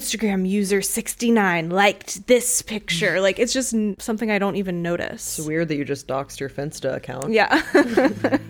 Instagram 0.00 0.48
user 0.48 0.80
69 0.80 1.68
liked 1.68 2.26
this 2.26 2.62
picture. 2.62 3.20
Like 3.20 3.38
it's 3.38 3.52
just 3.52 3.74
something 3.98 4.30
I 4.30 4.38
don't 4.38 4.56
even 4.56 4.80
notice. 4.80 5.38
It's 5.38 5.46
weird 5.46 5.68
that 5.68 5.76
you 5.76 5.84
just 5.84 6.08
doxed 6.08 6.40
your 6.40 6.48
Finsta 6.48 6.96
account. 6.96 7.30
Yeah. 7.30 7.60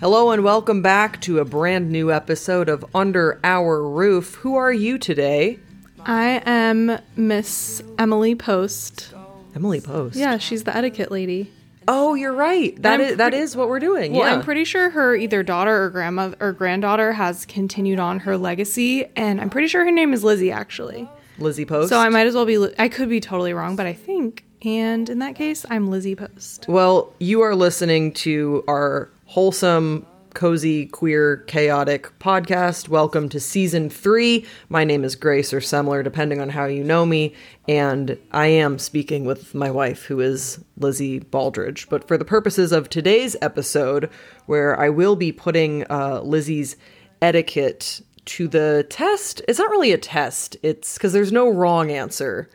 Hello 0.00 0.30
and 0.32 0.44
welcome 0.44 0.82
back 0.82 1.22
to 1.22 1.38
a 1.38 1.46
brand 1.46 1.90
new 1.90 2.12
episode 2.12 2.68
of 2.68 2.84
Under 2.94 3.40
Our 3.42 3.82
Roof. 3.82 4.34
Who 4.34 4.54
are 4.54 4.70
you 4.70 4.98
today? 4.98 5.60
I 6.08 6.40
am 6.46 7.00
Miss 7.16 7.82
Emily 7.98 8.36
Post. 8.36 9.12
Emily 9.56 9.80
Post. 9.80 10.14
Yeah, 10.14 10.38
she's 10.38 10.62
the 10.62 10.76
etiquette 10.76 11.10
lady. 11.10 11.52
Oh, 11.88 12.14
you're 12.14 12.32
right. 12.32 12.80
That 12.82 13.00
is 13.00 13.16
that 13.16 13.34
is 13.34 13.56
what 13.56 13.68
we're 13.68 13.80
doing. 13.80 14.12
Well, 14.12 14.28
yeah. 14.28 14.34
I'm 14.34 14.42
pretty 14.42 14.64
sure 14.64 14.90
her 14.90 15.16
either 15.16 15.42
daughter 15.42 15.84
or 15.84 15.90
grandmother 15.90 16.36
or 16.38 16.52
granddaughter 16.52 17.12
has 17.12 17.44
continued 17.44 17.98
on 17.98 18.20
her 18.20 18.36
legacy, 18.36 19.06
and 19.16 19.40
I'm 19.40 19.50
pretty 19.50 19.66
sure 19.66 19.84
her 19.84 19.90
name 19.90 20.12
is 20.12 20.22
Lizzie 20.22 20.52
actually. 20.52 21.08
Lizzie 21.38 21.64
Post. 21.64 21.88
So 21.88 21.98
I 21.98 22.08
might 22.08 22.28
as 22.28 22.34
well 22.34 22.46
be. 22.46 22.68
I 22.78 22.88
could 22.88 23.08
be 23.08 23.20
totally 23.20 23.52
wrong, 23.52 23.74
but 23.74 23.86
I 23.86 23.92
think. 23.92 24.44
And 24.62 25.08
in 25.10 25.18
that 25.18 25.34
case, 25.34 25.66
I'm 25.68 25.90
Lizzie 25.90 26.14
Post. 26.14 26.66
Well, 26.68 27.12
you 27.18 27.40
are 27.42 27.54
listening 27.56 28.12
to 28.14 28.64
our 28.68 29.10
wholesome, 29.26 30.06
cozy, 30.36 30.84
queer, 30.84 31.38
chaotic 31.46 32.10
podcast. 32.18 32.90
Welcome 32.90 33.30
to 33.30 33.40
season 33.40 33.88
three. 33.88 34.44
My 34.68 34.84
name 34.84 35.02
is 35.02 35.16
Grace 35.16 35.50
or 35.50 35.60
Semler, 35.60 36.04
depending 36.04 36.42
on 36.42 36.50
how 36.50 36.66
you 36.66 36.84
know 36.84 37.06
me. 37.06 37.34
And 37.66 38.18
I 38.32 38.48
am 38.48 38.78
speaking 38.78 39.24
with 39.24 39.54
my 39.54 39.70
wife, 39.70 40.04
who 40.04 40.20
is 40.20 40.62
Lizzie 40.76 41.20
Baldridge. 41.20 41.88
But 41.88 42.06
for 42.06 42.18
the 42.18 42.24
purposes 42.26 42.70
of 42.70 42.90
today's 42.90 43.34
episode, 43.40 44.10
where 44.44 44.78
I 44.78 44.90
will 44.90 45.16
be 45.16 45.32
putting 45.32 45.90
uh, 45.90 46.20
Lizzie's 46.20 46.76
etiquette 47.22 48.02
to 48.26 48.46
the 48.46 48.86
test, 48.90 49.40
it's 49.48 49.58
not 49.58 49.70
really 49.70 49.92
a 49.92 49.98
test. 49.98 50.54
It's 50.62 50.98
because 50.98 51.14
there's 51.14 51.32
no 51.32 51.48
wrong 51.48 51.90
answer 51.90 52.50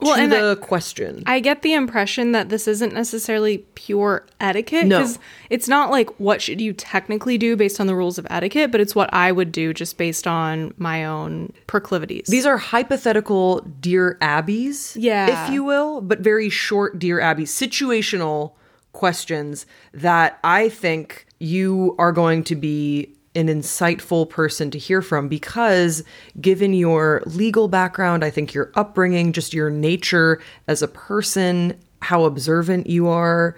Well, 0.00 0.14
to 0.16 0.20
and 0.22 0.34
I- 0.34 0.40
the 0.48 0.56
question. 0.56 1.22
I 1.26 1.40
get 1.40 1.62
the 1.62 1.72
impression 1.72 2.32
that 2.32 2.50
this 2.50 2.68
isn't 2.68 2.92
necessarily 2.92 3.58
pure 3.74 4.26
etiquette. 4.40 4.86
No. 4.86 5.08
It's 5.48 5.68
not 5.68 5.90
like 5.90 6.10
what 6.20 6.42
should 6.42 6.60
you 6.60 6.72
technically 6.74 7.38
do 7.38 7.56
based 7.56 7.80
on 7.80 7.86
the 7.86 7.94
rules 7.96 8.18
of 8.18 8.26
etiquette, 8.28 8.70
but 8.70 8.80
it's 8.80 8.94
what 8.94 9.08
I 9.14 9.32
would 9.32 9.52
do 9.52 9.72
just 9.72 9.96
based 9.96 10.26
on 10.26 10.74
my 10.76 11.04
own 11.04 11.52
proclivities. 11.66 12.26
These 12.28 12.44
are 12.44 12.58
hypothetical 12.58 13.60
Dear 13.80 14.18
Abbeys, 14.20 14.96
Yeah. 14.98 15.46
if 15.46 15.52
you 15.52 15.64
will, 15.64 16.02
but 16.02 16.20
very 16.20 16.50
short 16.50 16.98
Dear 16.98 17.18
Abby 17.20 17.44
situational 17.44 18.52
questions 18.92 19.66
that 19.92 20.38
I 20.44 20.68
think 20.68 21.26
you 21.38 21.94
are 21.98 22.12
going 22.12 22.44
to 22.44 22.56
be 22.56 23.12
an 23.36 23.48
insightful 23.48 24.28
person 24.28 24.70
to 24.70 24.78
hear 24.78 25.02
from 25.02 25.28
because 25.28 26.02
given 26.40 26.72
your 26.72 27.22
legal 27.26 27.68
background, 27.68 28.24
I 28.24 28.30
think 28.30 28.54
your 28.54 28.72
upbringing, 28.74 29.32
just 29.32 29.54
your 29.54 29.70
nature 29.70 30.40
as 30.66 30.82
a 30.82 30.88
person, 30.88 31.78
how 32.02 32.24
observant 32.24 32.86
you 32.86 33.08
are, 33.08 33.56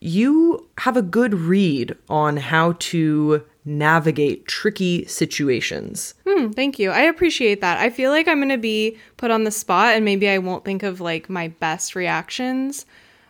you 0.00 0.68
have 0.78 0.96
a 0.96 1.02
good 1.02 1.34
read 1.34 1.96
on 2.08 2.36
how 2.36 2.72
to 2.78 3.44
navigate 3.64 4.46
tricky 4.46 5.04
situations. 5.04 6.14
Hmm, 6.26 6.50
thank 6.50 6.78
you. 6.78 6.90
I 6.90 7.02
appreciate 7.02 7.60
that. 7.60 7.78
I 7.78 7.90
feel 7.90 8.10
like 8.10 8.26
I'm 8.26 8.38
going 8.38 8.48
to 8.48 8.56
be 8.56 8.96
put 9.16 9.30
on 9.30 9.44
the 9.44 9.50
spot 9.50 9.94
and 9.94 10.04
maybe 10.04 10.28
I 10.28 10.38
won't 10.38 10.64
think 10.64 10.82
of 10.82 11.00
like 11.00 11.28
my 11.28 11.48
best 11.48 11.94
reactions, 11.94 12.86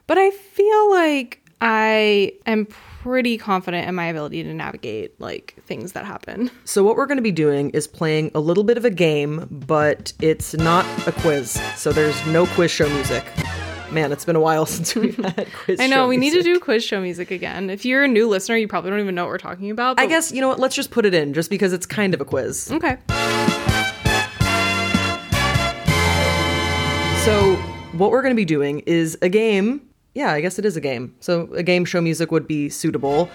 but 0.06 0.16
I 0.16 0.30
feel 0.30 0.90
like 0.90 1.42
I 1.60 2.32
am 2.46 2.66
pretty 2.66 3.38
confident 3.38 3.88
in 3.88 3.94
my 3.94 4.06
ability 4.06 4.42
to 4.42 4.54
navigate 4.54 5.20
like 5.20 5.54
things 5.66 5.92
that 5.92 6.04
happen. 6.04 6.50
So, 6.64 6.84
what 6.84 6.96
we're 6.96 7.06
going 7.06 7.18
to 7.18 7.22
be 7.22 7.32
doing 7.32 7.70
is 7.70 7.86
playing 7.86 8.30
a 8.34 8.40
little 8.40 8.64
bit 8.64 8.76
of 8.76 8.84
a 8.84 8.90
game, 8.90 9.46
but 9.50 10.12
it's 10.20 10.54
not 10.54 10.84
a 11.06 11.12
quiz. 11.12 11.60
So, 11.76 11.92
there's 11.92 12.24
no 12.26 12.46
quiz 12.46 12.70
show 12.70 12.88
music. 12.88 13.24
Man, 13.90 14.12
it's 14.12 14.24
been 14.24 14.36
a 14.36 14.40
while 14.40 14.66
since 14.66 14.94
we've 14.94 15.16
had 15.36 15.48
quiz 15.52 15.78
show. 15.78 15.84
I 15.84 15.88
know 15.88 16.06
we 16.06 16.16
need 16.16 16.32
to 16.34 16.42
do 16.42 16.60
quiz 16.60 16.84
show 16.84 17.00
music 17.00 17.30
again. 17.30 17.70
If 17.70 17.84
you're 17.84 18.04
a 18.04 18.08
new 18.08 18.28
listener, 18.28 18.56
you 18.56 18.68
probably 18.68 18.90
don't 18.90 19.00
even 19.00 19.14
know 19.14 19.24
what 19.24 19.30
we're 19.30 19.38
talking 19.38 19.70
about. 19.70 19.98
I 19.98 20.06
guess, 20.06 20.30
you 20.30 20.40
know 20.40 20.48
what? 20.48 20.58
Let's 20.58 20.76
just 20.76 20.90
put 20.90 21.06
it 21.06 21.14
in 21.14 21.34
just 21.34 21.50
because 21.50 21.72
it's 21.72 21.86
kind 21.86 22.14
of 22.14 22.20
a 22.20 22.24
quiz. 22.24 22.70
Okay. 22.70 22.98
So, 27.24 27.56
what 27.92 28.10
we're 28.10 28.22
going 28.22 28.32
to 28.32 28.36
be 28.36 28.44
doing 28.44 28.80
is 28.80 29.18
a 29.22 29.28
game. 29.28 29.87
Yeah, 30.18 30.32
I 30.32 30.40
guess 30.40 30.58
it 30.58 30.64
is 30.64 30.76
a 30.76 30.80
game. 30.80 31.14
So, 31.20 31.48
a 31.54 31.62
game 31.62 31.84
show 31.84 32.00
music 32.00 32.32
would 32.32 32.48
be 32.48 32.68
suitable 32.70 33.30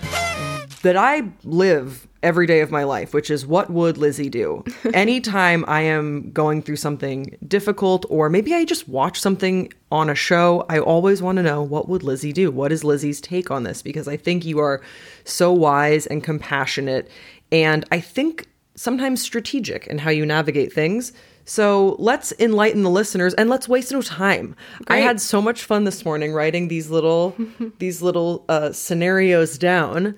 that 0.81 0.97
I 0.97 1.29
live 1.45 2.09
every 2.21 2.45
day 2.45 2.59
of 2.59 2.71
my 2.71 2.83
life, 2.83 3.13
which 3.13 3.31
is 3.31 3.47
what 3.47 3.69
would 3.69 3.97
Lizzie 3.97 4.27
do? 4.27 4.66
Anytime 4.94 5.63
I 5.66 5.79
am 5.79 6.29
going 6.33 6.61
through 6.61 6.75
something 6.75 7.38
difficult, 7.47 8.05
or 8.09 8.29
maybe 8.29 8.53
I 8.53 8.66
just 8.66 8.89
watch 8.89 9.21
something 9.21 9.71
on 9.94 10.09
a 10.09 10.16
show, 10.16 10.66
I 10.67 10.77
always 10.77 11.21
want 11.21 11.38
to 11.38 11.44
know 11.44 11.63
what 11.63 11.88
would 11.88 12.03
Lizzie 12.03 12.33
do? 12.33 12.51
What 12.51 12.73
is 12.73 12.83
Lizzie's 12.83 13.21
take 13.21 13.50
on 13.50 13.63
this? 13.63 13.81
Because 13.81 14.09
I 14.09 14.17
think 14.17 14.44
you 14.44 14.59
are 14.59 14.81
so 15.23 15.53
wise 15.53 16.05
and 16.07 16.21
compassionate, 16.21 17.09
and 17.50 17.85
I 17.94 18.01
think 18.01 18.50
sometimes 18.75 19.21
strategic 19.21 19.88
in 19.88 20.00
how 20.00 20.09
you 20.09 20.25
navigate 20.25 20.73
things. 20.73 21.13
So 21.45 21.95
let's 21.99 22.33
enlighten 22.39 22.83
the 22.83 22.89
listeners 22.89 23.33
and 23.33 23.49
let's 23.49 23.67
waste 23.67 23.91
no 23.91 24.01
time. 24.01 24.55
I 24.87 24.97
had 24.97 25.19
so 25.19 25.41
much 25.41 25.63
fun 25.63 25.83
this 25.83 26.05
morning 26.05 26.33
writing 26.33 26.67
these 26.67 26.89
little 26.89 27.35
these 27.79 28.01
little 28.01 28.45
uh, 28.49 28.71
scenarios 28.71 29.57
down, 29.57 30.15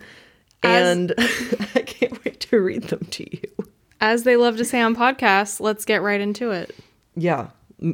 As- 0.64 0.88
and 0.88 1.14
I 1.76 1.82
can't 1.82 2.24
wait 2.24 2.40
to 2.42 2.60
read 2.62 2.84
them 2.84 3.06
to 3.12 3.24
you. 3.36 3.68
As 4.02 4.24
they 4.24 4.36
love 4.36 4.58
to 4.58 4.66
say 4.66 4.82
on 4.82 4.96
podcasts, 4.96 5.60
let's 5.60 5.86
get 5.86 6.02
right 6.02 6.22
into 6.22 6.52
it. 6.52 6.76
Yeah, 7.16 7.48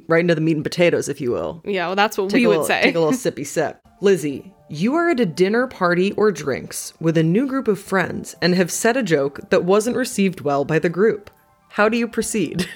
right 0.08 0.22
into 0.22 0.36
the 0.36 0.41
meat 0.41 0.56
and 0.56 0.64
potatoes, 0.64 1.08
if 1.08 1.22
you 1.22 1.31
will. 1.31 1.62
Yeah, 1.64 1.88
well, 1.88 1.96
that's 1.96 2.18
what 2.18 2.30
Take 2.31 2.40
we 2.40 2.47
would 2.47 2.52
little, 2.53 2.66
say. 2.66 2.81
Take 2.81 2.96
a 2.96 3.00
little 3.00 3.14
sippy 3.18 3.46
sip. 3.46 3.80
Lizzie, 4.02 4.52
you 4.68 4.96
are 4.96 5.09
at 5.09 5.20
a 5.20 5.25
dinner 5.28 5.68
party 5.68 6.12
or 6.14 6.31
drinks 6.31 6.94
with 7.00 7.18
a 7.18 7.24
new 7.24 7.46
group 7.46 7.68
of 7.68 7.80
friends 7.80 8.36
and 8.41 8.56
have 8.56 8.72
said 8.72 8.97
a 8.97 9.03
joke 9.03 9.50
that 9.52 9.64
wasn't 9.64 9.96
received 9.96 10.41
well 10.41 10.66
by 10.66 10.80
the 10.80 10.90
group. 10.90 11.30
How 11.70 11.88
do 11.88 11.97
you 11.97 12.08
proceed? 12.08 12.68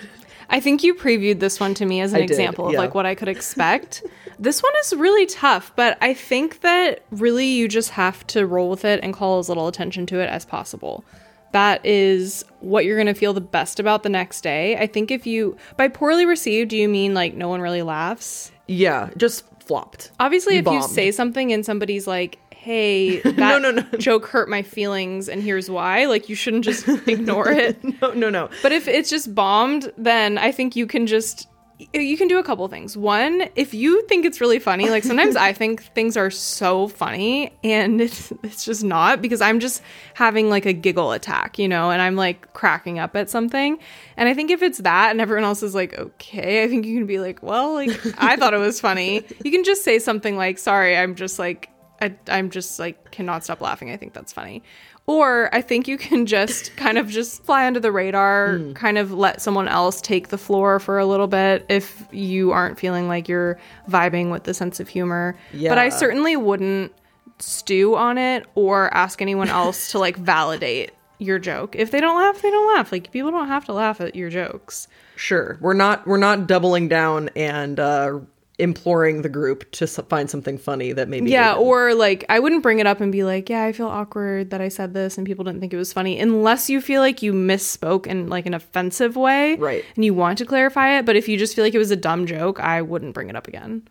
I 0.50 0.60
think 0.60 0.84
you 0.84 0.96
previewed 0.96 1.40
this 1.40 1.60
one 1.60 1.74
to 1.76 1.86
me 1.86 2.02
as 2.02 2.14
an 2.14 2.18
I 2.18 2.22
did, 2.22 2.32
example 2.32 2.68
of 2.68 2.74
yeah. 2.74 2.80
like 2.80 2.96
what 2.96 3.06
I 3.06 3.16
could 3.16 3.28
expect. 3.28 4.04
this 4.40 4.62
one 4.62 4.74
is 4.82 4.94
really 4.94 5.26
tough, 5.26 5.72
but 5.76 5.98
I 6.02 6.14
think 6.14 6.62
that 6.62 7.04
really 7.12 7.46
you 7.48 7.68
just 7.68 7.92
have 7.92 8.26
to 8.28 8.46
roll 8.46 8.70
with 8.70 8.86
it 8.86 9.00
and 9.04 9.14
call 9.14 9.40
as 9.40 9.50
little 9.50 9.68
attention 9.68 10.06
to 10.08 10.20
it 10.20 10.30
as 10.30 10.46
possible. 10.46 11.04
That 11.52 11.86
is 11.86 12.44
what 12.60 12.86
you're 12.86 12.98
going 12.98 13.08
to 13.08 13.14
feel 13.14 13.34
the 13.34 13.42
best 13.42 13.80
about 13.80 14.04
the 14.04 14.10
next 14.10 14.42
day. 14.42 14.78
I 14.78 14.88
think 14.88 15.10
if 15.10 15.26
you 15.26 15.56
by 15.78 15.88
poorly 15.88 16.26
received, 16.26 16.72
do 16.72 16.78
you 16.78 16.90
mean 16.90 17.14
like 17.14 17.34
no 17.34 17.48
one 17.48 17.62
really 17.62 17.82
laughs? 17.82 18.52
yeah, 18.68 19.10
just 19.18 19.46
flopped. 19.62 20.12
Obviously, 20.20 20.56
You 20.56 20.60
if 20.60 20.68
you 20.68 20.82
say 20.84 21.12
something 21.12 21.52
and 21.52 21.66
somebody's 21.66 22.08
like, 22.08 22.40
"Hey, 22.66 23.20
that 23.22 23.62
no, 23.62 23.70
no. 23.70 23.82
joke 24.00 24.26
hurt 24.26 24.50
my 24.50 24.64
feelings 24.64 25.30
and 25.30 25.44
here's 25.44 25.70
why," 25.70 26.06
like 26.06 26.30
you 26.30 26.36
shouldn't 26.36 26.66
just 26.66 26.88
ignore 27.08 27.50
it. 27.52 27.78
No, 28.02 28.12
no, 28.14 28.30
no. 28.32 28.50
But 28.64 28.72
if 28.72 28.88
it's 28.88 29.10
just 29.10 29.36
bombed, 29.36 29.92
then 29.98 30.40
I 30.40 30.52
think 30.52 30.76
you 30.76 30.88
can 30.88 31.06
just 31.06 31.48
you 31.94 32.18
can 32.18 32.28
do 32.30 32.40
a 32.40 32.44
couple 32.44 32.66
things. 32.70 32.96
One, 32.96 33.50
if 33.56 33.74
you 33.74 34.02
think 34.08 34.26
it's 34.26 34.40
really 34.40 34.60
funny, 34.60 34.90
like 34.90 35.04
sometimes 35.04 35.36
I 35.36 35.52
think 35.52 35.84
things 35.94 36.16
are 36.18 36.32
so 36.32 36.88
funny 36.88 37.52
and 37.64 38.00
it's 38.02 38.32
it's 38.44 38.64
just 38.66 38.84
not 38.84 39.22
because 39.22 39.42
I'm 39.42 39.60
just 39.60 39.82
having 40.14 40.50
like 40.50 40.66
a 40.66 40.74
giggle 40.74 41.12
attack, 41.12 41.60
you 41.60 41.68
know, 41.68 41.92
and 41.92 42.02
I'm 42.02 42.16
like 42.16 42.54
cracking 42.54 42.98
up 42.98 43.16
at 43.16 43.30
something. 43.30 43.78
And 44.18 44.30
I 44.30 44.34
think 44.34 44.52
if 44.52 44.62
it's 44.62 44.80
that 44.80 45.12
and 45.12 45.20
everyone 45.22 45.44
else 45.44 45.62
is 45.64 45.76
like, 45.76 45.94
"Okay," 46.00 46.64
I 46.64 46.68
think 46.70 46.86
you 46.86 46.98
can 46.98 47.06
be 47.08 47.20
like, 47.20 47.44
"Well, 47.44 47.74
like 47.74 47.92
I 48.18 48.38
thought 48.38 48.54
it 48.54 48.60
was 48.60 48.80
funny." 48.80 49.24
You 49.44 49.52
can 49.52 49.64
just 49.66 49.84
say 49.84 50.00
something 50.00 50.38
like, 50.38 50.58
"Sorry, 50.58 50.98
I'm 50.98 51.14
just 51.16 51.38
like 51.40 51.70
I, 52.06 52.16
I'm 52.38 52.50
just 52.50 52.80
like 52.80 53.12
cannot 53.12 53.44
stop 53.44 53.62
laughing. 53.62 53.92
I 53.92 53.98
think 53.98 54.14
that's 54.14 54.34
funny. 54.34 54.64
Or 55.08 55.54
I 55.54 55.62
think 55.62 55.88
you 55.88 55.98
can 55.98 56.26
just 56.26 56.76
kind 56.84 56.98
of 56.98 57.08
just 57.10 57.44
fly 57.44 57.68
under 57.68 57.80
the 57.80 57.92
radar, 57.92 58.58
Hmm. 58.58 58.74
kind 58.74 58.98
of 58.98 59.12
let 59.12 59.42
someone 59.42 59.68
else 59.68 60.02
take 60.02 60.30
the 60.30 60.38
floor 60.38 60.80
for 60.80 60.98
a 60.98 61.06
little 61.06 61.28
bit 61.28 61.66
if 61.70 62.06
you 62.12 62.52
aren't 62.52 62.80
feeling 62.80 63.08
like 63.08 63.28
you're 63.30 63.60
vibing 63.90 64.32
with 64.32 64.44
the 64.46 64.54
sense 64.54 64.80
of 64.80 64.88
humor. 64.90 65.36
Yeah. 65.54 65.70
But 65.70 65.78
I 65.78 65.90
certainly 65.90 66.36
wouldn't 66.36 66.92
stew 67.40 67.96
on 67.96 68.18
it 68.18 68.46
or 68.56 68.92
ask 68.94 69.22
anyone 69.22 69.50
else 69.50 69.92
to 69.92 70.00
like 70.00 70.18
validate 70.34 70.92
your 71.20 71.38
joke. 71.40 71.76
If 71.76 71.92
they 71.92 72.02
don't 72.02 72.16
laugh, 72.18 72.42
they 72.42 72.50
don't 72.50 72.76
laugh. 72.76 72.92
Like 72.92 73.12
people 73.12 73.32
don't 73.32 73.48
have 73.48 73.66
to 73.66 73.74
laugh 73.74 74.02
at 74.02 74.16
your 74.16 74.30
jokes. 74.30 74.88
Sure. 75.16 75.58
We're 75.62 75.74
not 75.74 76.06
we're 76.08 76.18
not 76.18 76.48
doubling 76.48 76.88
down 76.90 77.30
and 77.36 77.80
uh 77.80 78.20
imploring 78.58 79.22
the 79.22 79.30
group 79.30 79.70
to 79.72 79.86
find 79.86 80.30
something 80.30 80.58
funny 80.58 80.94
that 80.94 81.10
maybe 81.10 81.30
Yeah, 81.30 81.56
or 81.56 81.94
like 81.94 82.24
I 82.30 82.40
wouldn't 82.40 82.64
bring 82.64 82.80
it 82.80 82.88
up 82.88 83.02
and 83.02 83.12
be 83.12 83.24
like, 83.24 83.50
"Yeah, 83.50 83.64
I 83.64 83.72
feel 83.72 83.88
awkward 83.88 84.52
that 84.52 84.62
I 84.62 84.70
said 84.70 84.94
this 84.94 85.18
and 85.18 85.28
people 85.28 85.44
didn't 85.44 85.60
think 85.60 85.74
it 85.74 85.78
was 85.78 85.92
funny," 85.92 86.20
unless 86.20 86.70
you 86.70 86.80
feel 86.80 87.02
like 87.02 87.22
you 87.22 87.34
misspoke 87.34 88.08
in 88.08 88.28
like 88.30 88.46
an 88.46 88.54
offensive 88.54 89.16
way, 89.16 89.56
Right. 89.56 89.84
And 89.96 90.06
you 90.06 90.14
want 90.14 90.38
to 90.38 90.46
clarify 90.46 90.98
it. 90.98 91.06
But 91.06 91.16
if 91.16 91.28
you 91.28 91.38
just 91.38 91.56
feel 91.56 91.64
like 91.66 91.76
it 91.76 91.80
was 91.80 91.92
a 91.92 91.96
dumb 91.96 92.26
joke, 92.26 92.60
I 92.60 92.82
wouldn't 92.82 93.14
bring 93.14 93.30
it 93.30 93.36
up 93.36 93.48
again. 93.48 93.84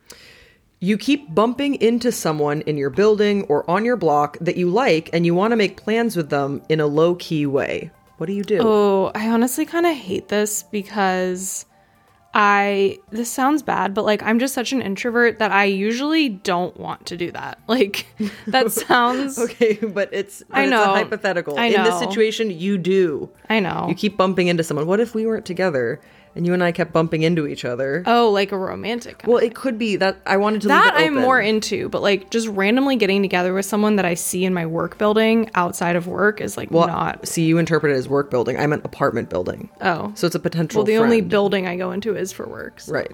You 0.81 0.99
keep 0.99 1.35
bumping 1.35 1.77
into 1.77 2.13
someone 2.13 2.61
in 2.63 2.77
your 2.77 2.91
building 2.91 3.45
or 3.45 3.69
on 3.71 3.85
your 3.85 3.97
block 3.97 4.37
that 4.41 4.57
you 4.57 4.69
like 4.69 5.09
and 5.13 5.25
you 5.25 5.35
want 5.35 5.53
to 5.53 5.57
make 5.57 5.77
plans 5.77 6.17
with 6.17 6.31
them 6.31 6.63
in 6.69 6.81
a 6.81 6.87
low 6.87 7.15
key 7.15 7.47
way. 7.47 7.91
What 8.19 8.27
do 8.27 8.33
you 8.33 8.45
do? 8.45 8.59
Oh, 8.61 9.11
I 9.15 9.29
honestly 9.29 9.65
kind 9.67 9.87
of 9.87 9.97
hate 9.97 10.29
this 10.29 10.63
because 10.63 11.65
I 12.37 12.99
this 13.11 13.31
sounds 13.31 13.63
bad, 13.63 13.95
but 13.95 14.05
like 14.05 14.23
I'm 14.23 14.41
just 14.41 14.55
such 14.55 14.73
an 14.73 14.83
introvert 14.83 15.39
that 15.39 15.53
I 15.53 15.65
usually 15.67 16.29
don't 16.29 16.77
want 16.79 17.07
to 17.07 17.17
do 17.17 17.31
that. 17.33 17.59
Like 17.69 18.07
that 18.49 18.71
sounds 18.89 19.39
Okay, 19.39 19.75
but 19.75 20.09
it's 20.13 20.43
but 20.49 20.59
I 20.59 20.63
it's 20.65 20.71
know. 20.71 20.83
a 20.83 20.87
hypothetical. 20.87 21.59
I 21.59 21.69
know. 21.69 21.77
In 21.79 21.85
this 21.85 21.99
situation, 21.99 22.51
you 22.51 22.77
do. 22.79 23.31
I 23.49 23.61
know. 23.61 23.87
You 23.89 23.95
keep 23.95 24.17
bumping 24.17 24.49
into 24.49 24.63
someone. 24.65 24.87
What 24.87 25.01
if 25.01 25.15
we 25.15 25.27
weren't 25.27 25.47
together 25.47 26.01
and 26.37 26.47
you 26.47 26.53
and 26.53 26.63
I 26.65 26.73
kept 26.73 26.93
bumping 26.93 27.23
into 27.23 27.47
each 27.47 27.65
other? 27.65 28.03
oh, 28.07 28.31
like 28.31 28.53
a 28.53 28.59
romantic. 28.59 29.19
kind 29.19 29.33
well, 29.33 29.43
it 29.43 29.55
could 29.55 29.79
be 29.79 29.97
that 29.97 30.17
I 30.27 30.37
wanted 30.37 30.63
to 30.63 30.69
that 30.69 30.95
leave 30.97 31.05
it 31.05 31.07
I'm 31.07 31.15
more 31.15 31.41
into, 31.41 31.89
but 31.89 32.03
like 32.03 32.31
just 32.31 32.49
randomly 32.49 32.97
getting 32.97 33.23
together 33.23 33.55
with 33.55 33.67
someone 33.67 33.97
that 33.97 34.05
I 34.05 34.15
see 34.15 34.45
in 34.45 34.53
my 34.55 34.67
work 34.67 34.99
building 34.99 35.51
outside 35.55 35.97
of 35.97 36.07
work 36.07 36.41
is 36.41 36.57
like 36.57 36.71
well, 36.71 36.87
not. 36.87 37.27
see 37.29 37.45
you 37.45 37.59
interpret 37.59 37.93
it 37.93 37.97
as 37.97 38.09
work 38.09 38.31
building. 38.31 38.59
I 38.59 38.67
meant 38.67 38.85
apartment 38.85 39.31
building. 39.31 39.69
Oh, 39.81 40.13
So 40.15 40.27
it's 40.27 40.37
a 40.37 40.41
potential 40.41 40.81
well, 40.81 40.87
the 40.87 40.97
only 40.99 41.21
building 41.21 41.67
I 41.67 41.77
go 41.77 41.93
into 41.93 42.17
is 42.17 42.33
for 42.33 42.47
work. 42.49 42.81
so- 42.81 42.93
right. 42.93 43.13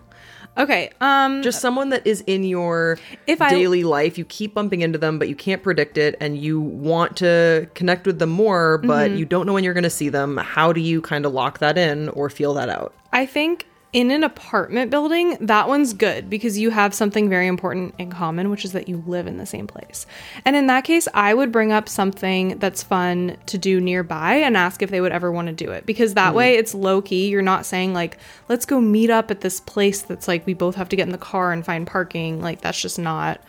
Okay. 0.59 0.91
Um. 1.01 1.43
Just 1.43 1.61
someone 1.61 1.91
that 1.91 2.07
is 2.07 2.23
in 2.27 2.45
your 2.45 2.99
If 3.27 3.41
I- 3.41 3.51
daily 3.51 3.85
life. 3.85 4.19
You 4.19 4.25
keep 4.25 4.55
bumping 4.55 4.81
into 4.83 4.99
them, 4.99 5.19
but 5.19 5.29
you 5.29 5.35
can't 5.37 5.63
predict 5.63 5.97
it, 5.97 6.17
and 6.21 6.37
you 6.37 6.61
want 6.61 7.17
to 7.19 7.69
connect 7.75 8.07
with 8.07 8.19
them 8.19 8.31
more, 8.31 8.79
but 8.79 9.09
Mm-hmm. 9.11 9.17
you 9.19 9.25
don't 9.25 9.47
know 9.47 9.53
when 9.55 9.65
you're 9.65 9.75
going 9.75 9.85
to 9.85 9.91
see 9.91 10.09
them. 10.09 10.37
How 10.37 10.73
do 10.73 10.81
you 10.81 11.01
kind 11.01 11.25
of 11.25 11.33
lock 11.33 11.61
that 11.61 11.79
in 11.79 12.09
or 12.11 12.29
feel 12.29 12.53
that 12.55 12.69
out? 12.69 12.93
I 13.13 13.27
think 13.27 13.67
in 13.93 14.13
an 14.13 14.23
apartment 14.23 14.89
building, 14.91 15.37
that 15.41 15.67
one's 15.67 15.95
good 15.95 16.31
because 16.31 16.57
you 16.57 16.71
have 16.71 16.95
something 16.95 17.29
very 17.29 17.49
important 17.49 17.93
in 17.99 18.09
common, 18.09 18.49
which 18.49 18.65
is 18.65 18.71
that 18.73 18.89
you 18.89 19.03
live 19.05 19.27
in 19.27 19.37
the 19.37 19.47
same 19.47 19.67
place. 19.67 20.07
And 20.45 20.55
in 20.55 20.69
that 20.69 20.85
case, 20.85 21.09
I 21.13 21.35
would 21.35 21.51
bring 21.51 21.73
up 21.73 21.89
something 21.89 22.59
that's 22.61 22.85
fun 22.85 23.37
to 23.47 23.59
do 23.59 23.81
nearby 23.81 24.35
and 24.35 24.57
ask 24.57 24.81
if 24.81 24.91
they 24.91 25.01
would 25.01 25.11
ever 25.11 25.33
want 25.33 25.49
to 25.49 25.53
do 25.53 25.73
it 25.73 25.87
because 25.87 26.15
that 26.15 26.31
hmm. 26.31 26.37
way 26.37 26.55
it's 26.55 26.73
low 26.73 27.03
key. 27.03 27.29
You're 27.29 27.43
not 27.43 27.67
saying, 27.67 27.93
like, 27.93 28.19
let's 28.49 28.65
go 28.65 28.81
meet 28.81 29.11
up 29.11 29.31
at 29.31 29.41
this 29.41 29.59
place 29.59 30.03
that's 30.03 30.29
like 30.29 30.47
we 30.47 30.55
both 30.55 30.77
have 30.77 30.89
to 30.91 30.97
get 30.97 31.07
in 31.07 31.13
the 31.13 31.19
car 31.19 31.53
and 31.53 31.67
find 31.67 31.85
parking. 31.85 32.41
Like, 32.41 32.61
that's 32.61 32.81
just 32.81 32.99
not. 32.99 33.41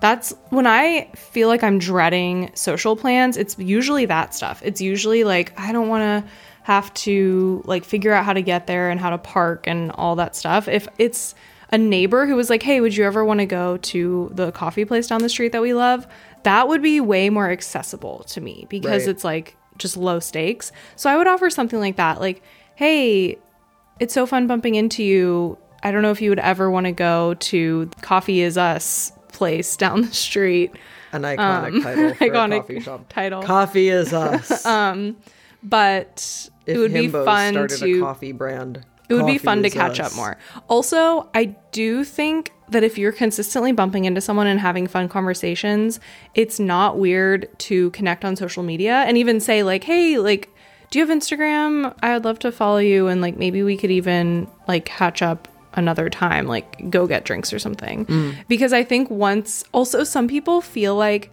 That's 0.00 0.34
when 0.50 0.66
I 0.66 1.08
feel 1.14 1.46
like 1.46 1.62
I'm 1.62 1.78
dreading 1.78 2.50
social 2.54 2.96
plans, 2.96 3.36
it's 3.36 3.56
usually 3.58 4.06
that 4.06 4.34
stuff. 4.34 4.60
It's 4.64 4.80
usually 4.80 5.22
like, 5.22 5.58
I 5.58 5.70
don't 5.70 5.88
want 5.88 6.24
to 6.24 6.30
have 6.64 6.92
to 6.94 7.62
like 7.66 7.84
figure 7.84 8.12
out 8.12 8.24
how 8.24 8.32
to 8.32 8.42
get 8.42 8.66
there 8.66 8.90
and 8.90 8.98
how 9.00 9.10
to 9.10 9.18
park 9.18 9.66
and 9.66 9.90
all 9.92 10.16
that 10.16 10.34
stuff. 10.36 10.66
If 10.68 10.88
it's 10.98 11.34
a 11.70 11.78
neighbor 11.78 12.26
who 12.26 12.36
was 12.36 12.50
like, 12.50 12.62
"Hey, 12.62 12.80
would 12.80 12.96
you 12.96 13.04
ever 13.04 13.24
want 13.24 13.40
to 13.40 13.46
go 13.46 13.76
to 13.78 14.30
the 14.34 14.50
coffee 14.52 14.84
place 14.84 15.06
down 15.06 15.20
the 15.22 15.28
street 15.28 15.52
that 15.52 15.62
we 15.62 15.72
love?" 15.74 16.06
That 16.44 16.68
would 16.68 16.82
be 16.82 17.00
way 17.00 17.30
more 17.30 17.50
accessible 17.50 18.24
to 18.28 18.40
me 18.40 18.66
because 18.68 19.02
Right. 19.06 19.10
it's 19.10 19.24
like 19.24 19.56
just 19.78 19.96
low 19.96 20.20
stakes. 20.20 20.72
So 20.96 21.08
I 21.10 21.16
would 21.16 21.26
offer 21.26 21.48
something 21.50 21.78
like 21.80 21.96
that, 21.96 22.20
like, 22.20 22.42
"Hey, 22.76 23.38
it's 24.00 24.12
so 24.14 24.26
fun 24.26 24.46
bumping 24.46 24.74
into 24.74 25.02
you. 25.02 25.56
I 25.82 25.90
don't 25.90 26.02
know 26.02 26.10
if 26.10 26.20
you 26.22 26.30
would 26.30 26.38
ever 26.38 26.70
want 26.70 26.86
to 26.86 26.92
go 26.92 27.34
to 27.34 27.90
Coffee 28.02 28.40
is 28.40 28.56
Us 28.58 29.12
place 29.32 29.76
down 29.76 30.02
the 30.02 30.12
street." 30.14 30.72
An 31.12 31.22
iconic 31.22 31.82
title 31.82 32.14
for 32.14 32.24
Um, 32.24 32.30
iconic 32.30 32.56
a 32.56 32.60
coffee 32.60 32.80
shop. 32.80 33.04
title. 33.08 33.42
Coffee 33.42 33.88
is 33.88 34.12
us. 34.14 34.64
But 35.64 36.50
if 36.66 36.76
it 36.76 36.78
would 36.78 36.92
be 36.92 37.08
fun 37.08 37.68
to 37.68 37.98
a 37.98 38.00
coffee 38.00 38.32
brand. 38.32 38.84
it 39.08 39.14
would 39.14 39.26
be 39.26 39.38
fun 39.38 39.62
to 39.62 39.70
catch 39.70 39.98
us. 39.98 40.12
up 40.12 40.16
more. 40.16 40.36
Also, 40.68 41.28
I 41.34 41.56
do 41.72 42.04
think 42.04 42.52
that 42.68 42.82
if 42.82 42.96
you're 42.98 43.12
consistently 43.12 43.72
bumping 43.72 44.04
into 44.04 44.20
someone 44.20 44.46
and 44.46 44.60
having 44.60 44.86
fun 44.86 45.08
conversations, 45.08 46.00
it's 46.34 46.58
not 46.58 46.98
weird 46.98 47.48
to 47.58 47.90
connect 47.90 48.24
on 48.24 48.36
social 48.36 48.62
media 48.62 49.04
and 49.06 49.18
even 49.18 49.40
say 49.40 49.62
like, 49.62 49.84
"Hey, 49.84 50.18
like 50.18 50.50
do 50.90 50.98
you 50.98 51.06
have 51.06 51.16
Instagram? 51.16 51.94
I 52.02 52.14
would 52.14 52.24
love 52.24 52.38
to 52.40 52.52
follow 52.52 52.78
you 52.78 53.08
and 53.08 53.20
like 53.20 53.36
maybe 53.36 53.62
we 53.62 53.76
could 53.76 53.90
even 53.90 54.46
like 54.68 54.84
catch 54.84 55.22
up 55.22 55.48
another 55.74 56.08
time, 56.08 56.46
like 56.46 56.90
go 56.90 57.06
get 57.06 57.24
drinks 57.24 57.52
or 57.52 57.58
something." 57.58 58.06
Mm. 58.06 58.34
Because 58.48 58.72
I 58.72 58.84
think 58.84 59.10
once 59.10 59.64
also 59.72 60.04
some 60.04 60.28
people 60.28 60.60
feel 60.60 60.94
like 60.94 61.30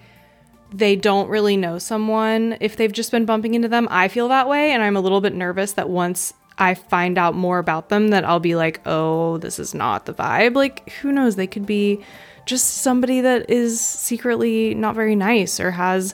they 0.74 0.96
don't 0.96 1.30
really 1.30 1.58
know 1.58 1.78
someone 1.78 2.58
if 2.62 2.78
they've 2.78 2.92
just 2.92 3.12
been 3.12 3.26
bumping 3.26 3.54
into 3.54 3.68
them. 3.68 3.88
I 3.92 4.08
feel 4.08 4.28
that 4.30 4.48
way 4.48 4.72
and 4.72 4.82
I'm 4.82 4.96
a 4.96 5.02
little 5.02 5.22
bit 5.22 5.34
nervous 5.34 5.74
that 5.74 5.90
once 5.90 6.34
I 6.58 6.76
find 6.76 7.18
out 7.18 7.36
more 7.36 7.60
about 7.60 7.90
them 7.90 8.10
that 8.10 8.24
I'll 8.24 8.40
be 8.40 8.56
like, 8.56 8.82
"Oh, 8.86 9.38
this 9.38 9.58
is 9.58 9.74
not 9.74 10.06
the 10.06 10.14
vibe." 10.14 10.56
Like 10.56 10.90
who 11.02 11.12
knows, 11.12 11.36
they 11.36 11.48
could 11.48 11.66
be 11.66 12.04
just 12.46 12.78
somebody 12.78 13.22
that 13.22 13.50
is 13.50 13.80
secretly 13.80 14.76
not 14.76 14.96
very 14.96 15.16
nice 15.16 15.60
or 15.60 15.72
has 15.72 16.14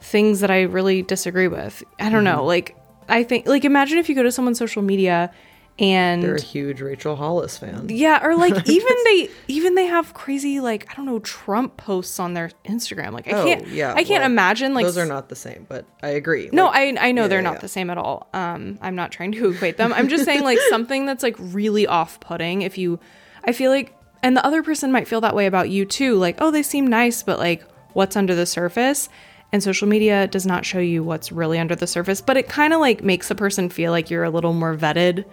things 0.00 0.40
that 0.40 0.50
I 0.50 0.62
really 0.62 1.02
disagree 1.02 1.48
with. 1.48 1.82
I 1.98 2.10
don't 2.10 2.24
mm-hmm. 2.24 2.36
know. 2.36 2.44
Like 2.44 2.76
I 3.08 3.22
think 3.24 3.46
like 3.46 3.64
imagine 3.64 3.98
if 3.98 4.08
you 4.08 4.14
go 4.14 4.22
to 4.22 4.32
someone's 4.32 4.58
social 4.58 4.82
media 4.82 5.32
and 5.80 6.22
They're 6.22 6.34
a 6.34 6.42
huge 6.42 6.80
Rachel 6.80 7.14
Hollis 7.14 7.56
fan. 7.56 7.86
yeah, 7.88 8.24
or 8.24 8.34
like 8.34 8.68
even 8.68 8.94
they 9.04 9.30
even 9.46 9.74
they 9.76 9.86
have 9.86 10.12
crazy 10.14 10.58
like 10.60 10.88
I 10.90 10.94
don't 10.94 11.06
know 11.06 11.20
Trump 11.20 11.76
posts 11.76 12.18
on 12.18 12.34
their 12.34 12.50
Instagram. 12.64 13.12
Like 13.12 13.28
I 13.28 13.32
Oh, 13.32 13.44
can't 13.44 13.66
yeah. 13.68 13.90
I 13.94 14.02
can't 14.04 14.22
well, 14.22 14.30
imagine 14.30 14.74
like 14.74 14.84
those 14.86 14.98
are 14.98 15.06
not 15.06 15.28
the 15.28 15.36
same, 15.36 15.66
but 15.68 15.84
I 16.02 16.08
agree. 16.08 16.50
no, 16.52 16.66
Like, 16.66 16.98
I 16.98 17.08
I 17.08 17.12
know 17.12 17.22
yeah, 17.22 17.28
they're 17.28 17.42
not 17.42 17.54
yeah. 17.54 17.60
the 17.60 17.68
same 17.68 17.90
at 17.90 17.98
all. 17.98 18.28
Um, 18.34 18.78
I'm 18.82 18.96
not 18.96 19.12
trying 19.12 19.32
to 19.32 19.50
equate 19.52 19.76
them. 19.76 19.92
I'm 19.92 20.08
just 20.08 20.24
saying 20.24 20.42
like 20.42 20.58
something 20.68 21.06
that's 21.06 21.22
like 21.22 21.36
really 21.38 21.86
off-putting. 21.86 22.62
If 22.62 22.76
you, 22.76 22.98
I 23.44 23.52
feel 23.52 23.70
like, 23.70 23.94
and 24.22 24.36
the 24.36 24.44
other 24.44 24.62
person 24.64 24.90
might 24.90 25.06
feel 25.06 25.20
that 25.20 25.34
way 25.36 25.46
about 25.46 25.70
you 25.70 25.84
too. 25.84 26.16
Like, 26.16 26.38
oh, 26.40 26.50
they 26.50 26.62
seem 26.64 26.86
nice, 26.88 27.22
but 27.22 27.38
like, 27.38 27.64
what's 27.92 28.16
under 28.16 28.34
the 28.34 28.46
surface? 28.46 29.08
And 29.52 29.62
social 29.62 29.88
media 29.88 30.26
does 30.26 30.44
not 30.44 30.66
show 30.66 30.78
you 30.80 31.02
what's 31.02 31.32
really 31.32 31.58
under 31.58 31.74
the 31.76 31.86
surface, 31.86 32.20
but 32.20 32.36
it 32.36 32.48
kind 32.48 32.74
of 32.74 32.80
like 32.80 33.02
makes 33.02 33.28
the 33.28 33.34
person 33.34 33.70
feel 33.70 33.92
like 33.92 34.10
you're 34.10 34.24
a 34.24 34.30
little 34.30 34.52
more 34.52 34.76
vetted. 34.76 35.24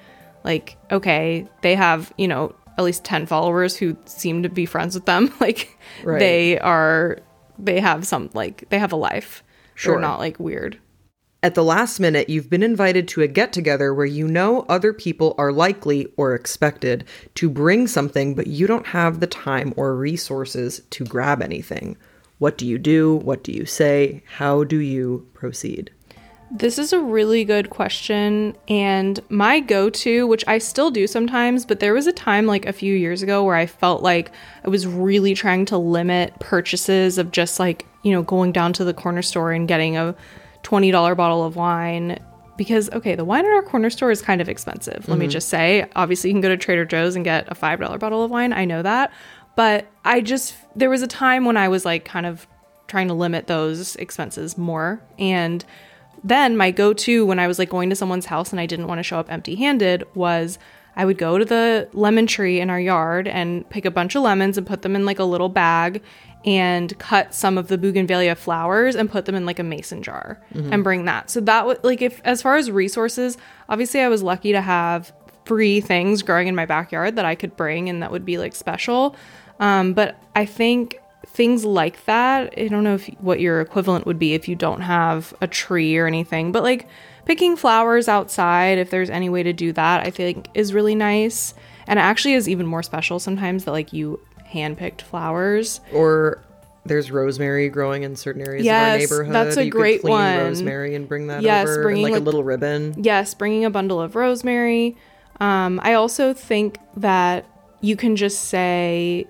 Like, 0.45 0.77
okay, 0.91 1.45
they 1.61 1.75
have 1.75 2.13
you 2.17 2.27
know 2.29 2.55
at 2.77 2.83
least 2.85 3.03
ten 3.03 3.25
followers 3.25 3.75
who 3.75 3.97
seem 4.05 4.43
to 4.43 4.49
be 4.49 4.65
friends 4.65 4.95
with 4.95 5.05
them. 5.05 5.33
Like, 5.41 5.77
Right. 6.03 6.19
they 6.19 6.59
are, 6.59 7.19
they 7.59 7.79
have 7.79 8.05
some 8.07 8.29
like 8.33 8.65
they 8.69 8.79
have 8.79 8.91
a 8.93 8.97
life. 8.97 9.43
Sure. 9.75 9.93
They're 9.93 10.01
not 10.01 10.19
like 10.19 10.39
weird. 10.39 10.79
At 11.43 11.53
the 11.53 11.63
last 11.63 11.99
minute, 11.99 12.27
you've 12.27 12.49
been 12.49 12.63
invited 12.63 13.07
to 13.09 13.21
a 13.21 13.27
get 13.27 13.53
together 13.53 13.93
where 13.93 14.05
you 14.07 14.27
know 14.27 14.65
other 14.67 14.93
people 14.93 15.35
are 15.37 15.51
likely 15.51 16.07
or 16.17 16.33
expected 16.33 17.05
to 17.35 17.49
bring 17.51 17.85
something, 17.87 18.33
but 18.33 18.47
you 18.47 18.65
don't 18.65 18.87
have 18.87 19.19
the 19.19 19.27
time 19.27 19.71
or 19.77 19.95
resources 19.95 20.81
to 20.89 21.05
grab 21.05 21.43
anything. 21.43 21.97
What 22.39 22.57
do 22.57 22.65
you 22.65 22.79
do? 22.79 23.17
What 23.17 23.43
do 23.43 23.51
you 23.51 23.65
say? 23.67 24.23
How 24.25 24.63
do 24.63 24.77
you 24.79 25.27
proceed? 25.35 25.91
This 26.51 26.77
is 26.77 26.93
a 26.93 26.99
really 26.99 27.43
good 27.43 27.69
question. 27.69 28.55
And 28.67 29.19
my 29.29 29.59
go 29.59 29.89
to, 29.89 30.27
which 30.27 30.43
I 30.47 30.59
still 30.59 30.91
do 30.91 31.07
sometimes, 31.07 31.65
but 31.65 31.79
there 31.79 31.93
was 31.93 32.07
a 32.07 32.13
time 32.13 32.45
like 32.45 32.65
a 32.65 32.73
few 32.73 32.93
years 32.93 33.21
ago 33.21 33.43
where 33.43 33.55
I 33.55 33.65
felt 33.65 34.03
like 34.03 34.31
I 34.63 34.69
was 34.69 34.85
really 34.85 35.33
trying 35.33 35.65
to 35.65 35.77
limit 35.77 36.39
purchases 36.39 37.17
of 37.17 37.31
just 37.31 37.59
like, 37.59 37.85
you 38.03 38.11
know, 38.11 38.21
going 38.21 38.51
down 38.51 38.73
to 38.73 38.83
the 38.83 38.93
corner 38.93 39.21
store 39.21 39.51
and 39.51 39.67
getting 39.67 39.97
a 39.97 40.15
$20 40.63 41.17
bottle 41.17 41.43
of 41.43 41.55
wine. 41.55 42.19
Because, 42.57 42.89
okay, 42.91 43.15
the 43.15 43.25
wine 43.25 43.45
at 43.45 43.51
our 43.51 43.63
corner 43.63 43.89
store 43.89 44.11
is 44.11 44.21
kind 44.21 44.39
of 44.39 44.47
expensive. 44.47 45.09
Let 45.09 45.17
me 45.17 45.25
mm-hmm. 45.25 45.31
just 45.31 45.49
say. 45.49 45.89
Obviously, 45.95 46.29
you 46.29 46.35
can 46.35 46.41
go 46.41 46.47
to 46.47 46.55
Trader 46.55 46.85
Joe's 46.85 47.15
and 47.15 47.25
get 47.25 47.51
a 47.51 47.55
$5 47.55 47.99
bottle 47.99 48.23
of 48.23 48.31
wine. 48.31 48.53
I 48.53 48.63
know 48.63 48.81
that. 48.81 49.11
But 49.57 49.87
I 50.05 50.21
just, 50.21 50.55
there 50.75 50.89
was 50.89 51.01
a 51.01 51.07
time 51.07 51.43
when 51.43 51.57
I 51.57 51.67
was 51.67 51.83
like 51.85 52.05
kind 52.05 52.25
of 52.25 52.47
trying 52.87 53.07
to 53.07 53.13
limit 53.13 53.47
those 53.47 53.95
expenses 53.97 54.57
more. 54.57 55.01
And 55.17 55.65
then 56.25 56.57
my 56.57 56.71
go-to 56.71 57.25
when 57.25 57.39
I 57.39 57.47
was 57.47 57.59
like 57.59 57.69
going 57.69 57.89
to 57.91 57.95
someone's 57.95 58.25
house 58.25 58.51
and 58.51 58.59
I 58.59 58.65
didn't 58.65 58.87
want 58.87 58.99
to 58.99 59.03
show 59.03 59.19
up 59.19 59.31
empty-handed 59.31 60.03
was 60.15 60.57
I 60.95 61.05
would 61.05 61.17
go 61.17 61.37
to 61.37 61.45
the 61.45 61.89
lemon 61.93 62.25
tree 62.25 62.59
in 62.59 62.69
our 62.69 62.79
yard 62.79 63.27
and 63.27 63.69
pick 63.69 63.85
a 63.85 63.91
bunch 63.91 64.15
of 64.15 64.23
lemons 64.23 64.57
and 64.57 64.65
put 64.65 64.81
them 64.81 64.95
in 64.95 65.05
like 65.05 65.19
a 65.19 65.23
little 65.23 65.49
bag 65.49 66.01
and 66.45 66.97
cut 66.99 67.33
some 67.33 67.57
of 67.57 67.67
the 67.67 67.77
bougainvillea 67.77 68.35
flowers 68.35 68.95
and 68.95 69.09
put 69.09 69.25
them 69.25 69.35
in 69.35 69.45
like 69.45 69.59
a 69.59 69.63
mason 69.63 70.01
jar 70.03 70.41
and 70.71 70.83
bring 70.83 71.05
that. 71.05 71.29
So 71.29 71.41
that 71.41 71.65
was 71.65 71.77
like 71.83 72.01
if 72.01 72.21
as 72.23 72.41
far 72.41 72.55
as 72.55 72.71
resources, 72.71 73.37
obviously 73.67 74.01
I 74.01 74.07
was 74.07 74.23
lucky 74.23 74.51
to 74.51 74.61
have 74.61 75.11
free 75.45 75.81
things 75.81 76.23
growing 76.23 76.47
in 76.47 76.55
my 76.55 76.65
backyard 76.65 77.17
that 77.17 77.25
I 77.25 77.35
could 77.35 77.55
bring 77.55 77.89
and 77.89 78.01
that 78.01 78.11
would 78.11 78.25
be 78.25 78.37
like 78.37 78.55
special. 78.55 79.15
Um, 79.59 79.93
but 79.93 80.21
I 80.35 80.45
think 80.45 80.97
things 81.27 81.65
like 81.65 82.05
that 82.05 82.53
i 82.57 82.67
don't 82.67 82.83
know 82.83 82.95
if 82.95 83.07
what 83.19 83.39
your 83.39 83.59
equivalent 83.61 84.05
would 84.05 84.19
be 84.19 84.33
if 84.33 84.47
you 84.47 84.55
don't 84.55 84.81
have 84.81 85.33
a 85.41 85.47
tree 85.47 85.97
or 85.97 86.07
anything 86.07 86.51
but 86.51 86.63
like 86.63 86.87
picking 87.25 87.55
flowers 87.57 88.07
outside 88.07 88.77
if 88.77 88.89
there's 88.89 89.09
any 89.09 89.27
way 89.29 89.41
to 89.43 89.51
do 89.53 89.71
that 89.73 90.05
i 90.05 90.09
think 90.09 90.47
is 90.53 90.73
really 90.73 90.95
nice 90.95 91.53
And 91.87 91.99
it 91.99 92.01
actually 92.01 92.33
is 92.35 92.47
even 92.49 92.65
more 92.65 92.83
special 92.83 93.19
sometimes 93.19 93.65
that 93.65 93.71
like 93.71 93.93
you 93.93 94.19
handpicked 94.53 95.01
flowers. 95.01 95.81
Or 95.93 96.41
there's 96.85 97.11
rosemary 97.11 97.67
growing 97.69 98.03
in 98.03 98.15
certain 98.15 98.41
areas 98.47 98.65
of 98.65 98.71
our 98.73 98.97
neighborhood. 98.97 99.33
that's 99.35 99.57
a 99.57 99.65
you 99.65 99.71
great 99.71 100.01
could 100.01 100.07
clean 100.11 100.13
one. 100.13 100.37
rosemary 100.37 100.95
and 100.95 101.07
bring 101.07 101.27
that 101.27 101.41
Yes, 101.43 101.67
over, 101.67 101.83
bringing, 101.83 102.05
and 102.05 102.13
like- 102.13 102.21
a 102.21 102.23
little 102.23 102.43
ribbon. 102.43 102.93
Yes, 102.97 103.33
bringing 103.33 103.65
a 103.65 103.69
bundle 103.69 103.99
of 104.01 104.15
rosemary. 104.15 104.95
Um, 105.39 105.79
I 105.83 105.93
also 105.93 106.33
think 106.33 106.77
that 106.97 107.45
you 107.81 107.95
can 107.95 108.15
just 108.15 108.45
say, 108.45 109.25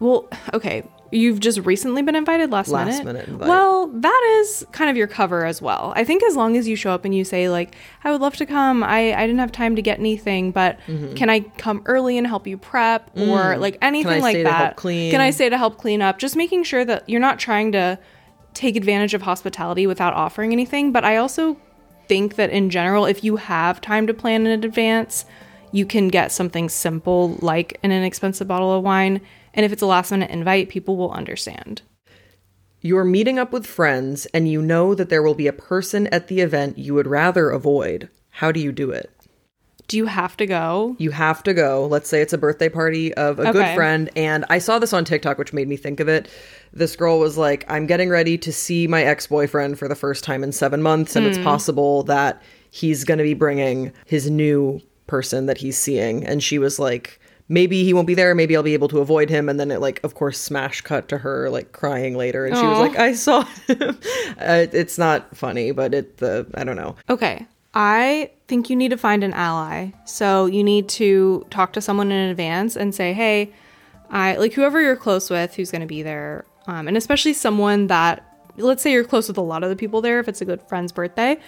well, 0.00 0.28
okay, 0.52 0.82
you've 1.14 1.40
just 1.40 1.58
recently 1.60 2.02
been 2.02 2.14
invited 2.16 2.50
last, 2.50 2.68
Last 2.68 2.86
minute. 2.88 3.04
minute 3.04 3.28
invite. 3.28 3.48
Well, 3.48 3.86
that 3.88 4.38
is 4.40 4.66
kind 4.72 4.90
of 4.90 4.96
your 4.96 5.06
cover 5.06 5.44
as 5.46 5.62
well. 5.62 5.92
I 5.96 6.04
think 6.04 6.22
as 6.24 6.36
long 6.36 6.56
as 6.56 6.66
you 6.68 6.76
show 6.76 6.90
up 6.90 7.04
and 7.04 7.14
you 7.14 7.24
say 7.24 7.48
like, 7.48 7.74
I 8.02 8.10
would 8.12 8.20
love 8.20 8.36
to 8.36 8.46
come. 8.46 8.82
I, 8.82 9.14
I 9.14 9.26
didn't 9.26 9.38
have 9.38 9.52
time 9.52 9.76
to 9.76 9.82
get 9.82 9.98
anything, 9.98 10.50
but 10.50 10.78
Mm-hmm. 10.86 11.14
can 11.14 11.30
I 11.30 11.40
come 11.40 11.82
early 11.86 12.18
and 12.18 12.26
help 12.26 12.46
you 12.46 12.58
prep 12.58 13.10
or 13.16 13.56
like 13.56 13.78
anything 13.80 14.12
Mm. 14.12 14.16
I 14.16 14.20
like 14.20 14.32
stay 14.34 14.42
to 14.42 14.48
that? 14.50 14.56
help 14.66 14.76
clean? 14.76 15.10
Can 15.10 15.20
I 15.20 15.30
stay 15.30 15.48
to 15.48 15.56
help 15.58 15.78
clean 15.78 16.02
up? 16.02 16.18
Just 16.18 16.36
making 16.36 16.64
sure 16.64 16.84
that 16.84 17.08
you're 17.08 17.20
not 17.20 17.38
trying 17.38 17.72
to 17.72 17.98
take 18.52 18.76
advantage 18.76 19.14
of 19.14 19.22
hospitality 19.22 19.86
without 19.86 20.14
offering 20.14 20.52
anything. 20.52 20.92
But 20.92 21.04
I 21.04 21.16
also 21.16 21.56
think 22.08 22.34
that 22.36 22.50
in 22.50 22.70
general, 22.70 23.06
if 23.06 23.24
you 23.24 23.36
have 23.36 23.80
time 23.80 24.06
to 24.06 24.14
plan 24.14 24.46
in 24.46 24.62
advance, 24.64 25.24
you 25.72 25.86
can 25.86 26.08
get 26.08 26.30
something 26.30 26.68
simple 26.68 27.36
like 27.40 27.78
an 27.82 27.90
inexpensive 27.90 28.46
bottle 28.46 28.72
of 28.72 28.82
wine. 28.84 29.20
And 29.54 29.64
if 29.64 29.72
it's 29.72 29.82
a 29.82 29.86
last 29.86 30.10
minute 30.10 30.30
invite, 30.30 30.68
people 30.68 30.96
will 30.96 31.12
understand. 31.12 31.82
You're 32.80 33.04
meeting 33.04 33.38
up 33.38 33.52
with 33.52 33.66
friends 33.66 34.26
and 34.26 34.46
you 34.46 34.60
know 34.60 34.94
that 34.94 35.08
there 35.08 35.22
will 35.22 35.34
be 35.34 35.46
a 35.46 35.52
person 35.54 36.06
at 36.08 36.28
the 36.28 36.40
event 36.40 36.76
you 36.76 36.92
would 36.92 37.06
rather 37.06 37.48
avoid. 37.48 38.10
How 38.28 38.52
do 38.52 38.60
you 38.60 38.72
do 38.72 38.90
it? 38.90 39.10
Do 39.86 39.96
you 39.96 40.06
have 40.06 40.36
to 40.38 40.46
go? 40.46 40.96
You 40.98 41.10
have 41.10 41.42
to 41.44 41.54
go. 41.54 41.86
Let's 41.86 42.08
say 42.08 42.20
it's 42.20 42.32
a 42.32 42.38
birthday 42.38 42.68
party 42.68 43.12
of 43.14 43.38
a 43.38 43.52
good 43.52 43.74
friend. 43.74 44.10
And 44.16 44.44
I 44.48 44.58
saw 44.58 44.78
this 44.78 44.94
on 44.94 45.04
TikTok, 45.04 45.38
which 45.38 45.52
made 45.52 45.68
me 45.68 45.76
think 45.76 46.00
of 46.00 46.08
it. 46.08 46.28
This 46.72 46.96
girl 46.96 47.18
was 47.18 47.36
like, 47.36 47.64
I'm 47.68 47.86
getting 47.86 48.08
ready 48.08 48.38
to 48.38 48.52
see 48.52 48.86
my 48.86 49.02
ex 49.02 49.26
boyfriend 49.26 49.78
for 49.78 49.86
the 49.86 49.94
first 49.94 50.24
time 50.24 50.42
in 50.42 50.52
seven 50.52 50.82
months. 50.82 51.16
And 51.16 51.26
it's 51.26 51.36
hmm. 51.36 51.44
possible 51.44 52.02
that 52.04 52.42
he's 52.70 53.04
going 53.04 53.18
to 53.18 53.24
be 53.24 53.34
bringing 53.34 53.92
his 54.06 54.30
new 54.30 54.80
person 55.06 55.46
that 55.46 55.58
he's 55.58 55.76
seeing. 55.76 56.24
And 56.26 56.42
she 56.42 56.58
was 56.58 56.78
like, 56.78 57.20
maybe 57.48 57.84
he 57.84 57.92
won't 57.92 58.06
be 58.06 58.14
there. 58.14 58.34
Maybe 58.34 58.56
I'll 58.56 58.62
be 58.62 58.74
able 58.74 58.88
to 58.88 59.00
avoid 59.00 59.30
him. 59.30 59.48
And 59.48 59.58
then 59.58 59.70
it, 59.70 59.80
like, 59.80 60.00
of 60.02 60.14
course, 60.14 60.38
smash 60.38 60.80
cut 60.80 61.08
to 61.08 61.18
her, 61.18 61.50
like, 61.50 61.72
crying 61.72 62.16
later. 62.16 62.46
And 62.46 62.56
she 62.56 62.62
was 62.62 62.78
like, 62.78 62.98
I 62.98 63.12
saw 63.14 63.42
him. 63.42 63.78
uh, 64.38 64.66
it's 64.72 64.98
not 64.98 65.36
funny, 65.36 65.72
but 65.72 65.94
it, 65.94 66.18
the, 66.18 66.46
I 66.54 66.64
don't 66.64 66.76
know. 66.76 66.96
Okay. 67.08 67.46
I 67.74 68.30
think 68.46 68.70
you 68.70 68.76
need 68.76 68.90
to 68.90 68.96
find 68.96 69.24
an 69.24 69.34
ally. 69.34 69.90
So 70.04 70.46
you 70.46 70.62
need 70.62 70.88
to 70.90 71.46
talk 71.50 71.72
to 71.72 71.80
someone 71.80 72.12
in 72.12 72.30
advance 72.30 72.76
and 72.76 72.94
say, 72.94 73.12
hey, 73.12 73.52
I 74.10 74.36
like 74.36 74.52
whoever 74.52 74.80
you're 74.80 74.96
close 74.96 75.28
with 75.28 75.54
who's 75.54 75.70
going 75.70 75.80
to 75.80 75.86
be 75.86 76.02
there. 76.02 76.44
Um, 76.66 76.88
and 76.88 76.96
especially 76.96 77.32
someone 77.32 77.88
that, 77.88 78.22
let's 78.56 78.82
say 78.82 78.92
you're 78.92 79.04
close 79.04 79.28
with 79.28 79.36
a 79.36 79.42
lot 79.42 79.64
of 79.64 79.70
the 79.70 79.76
people 79.76 80.00
there, 80.00 80.20
if 80.20 80.28
it's 80.28 80.40
a 80.40 80.44
good 80.44 80.62
friend's 80.62 80.92
birthday, 80.92 81.38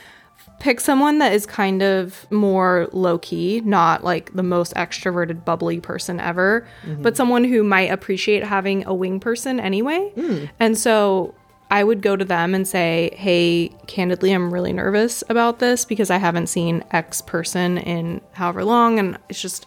pick 0.59 0.81
someone 0.81 1.19
that 1.19 1.33
is 1.33 1.47
kind 1.47 1.83
of 1.83 2.31
more 2.31 2.89
low 2.93 3.19
key, 3.19 3.61
not 3.65 4.03
like 4.03 4.33
the 4.35 4.43
most 4.43 4.75
extroverted, 4.75 5.45
bubbly 5.45 5.81
person 5.81 6.19
ever, 6.19 6.67
mm-hmm. 6.85 7.03
but 7.03 7.17
someone 7.17 7.45
who 7.45 7.63
might 7.63 7.91
appreciate 7.91 8.43
having 8.43 8.85
a 8.87 8.95
wing 8.95 9.21
person 9.21 9.61
anyway. 9.61 10.13
Mm. 10.17 10.51
And 10.59 10.79
so 10.79 11.35
I 11.71 11.85
would 11.85 12.01
go 12.01 12.17
to 12.17 12.25
them 12.25 12.55
and 12.55 12.67
say, 12.67 13.15
Hey, 13.17 13.71
candidly, 13.87 14.33
I'm 14.33 14.53
really 14.53 14.73
nervous 14.73 15.23
about 15.29 15.59
this 15.59 15.85
because 15.85 16.11
I 16.11 16.17
haven't 16.17 16.47
seen 16.47 16.85
X 16.91 17.21
person 17.23 17.79
in 17.79 18.21
however 18.33 18.65
long, 18.65 18.99
and 18.99 19.19
it's 19.29 19.41
just 19.41 19.67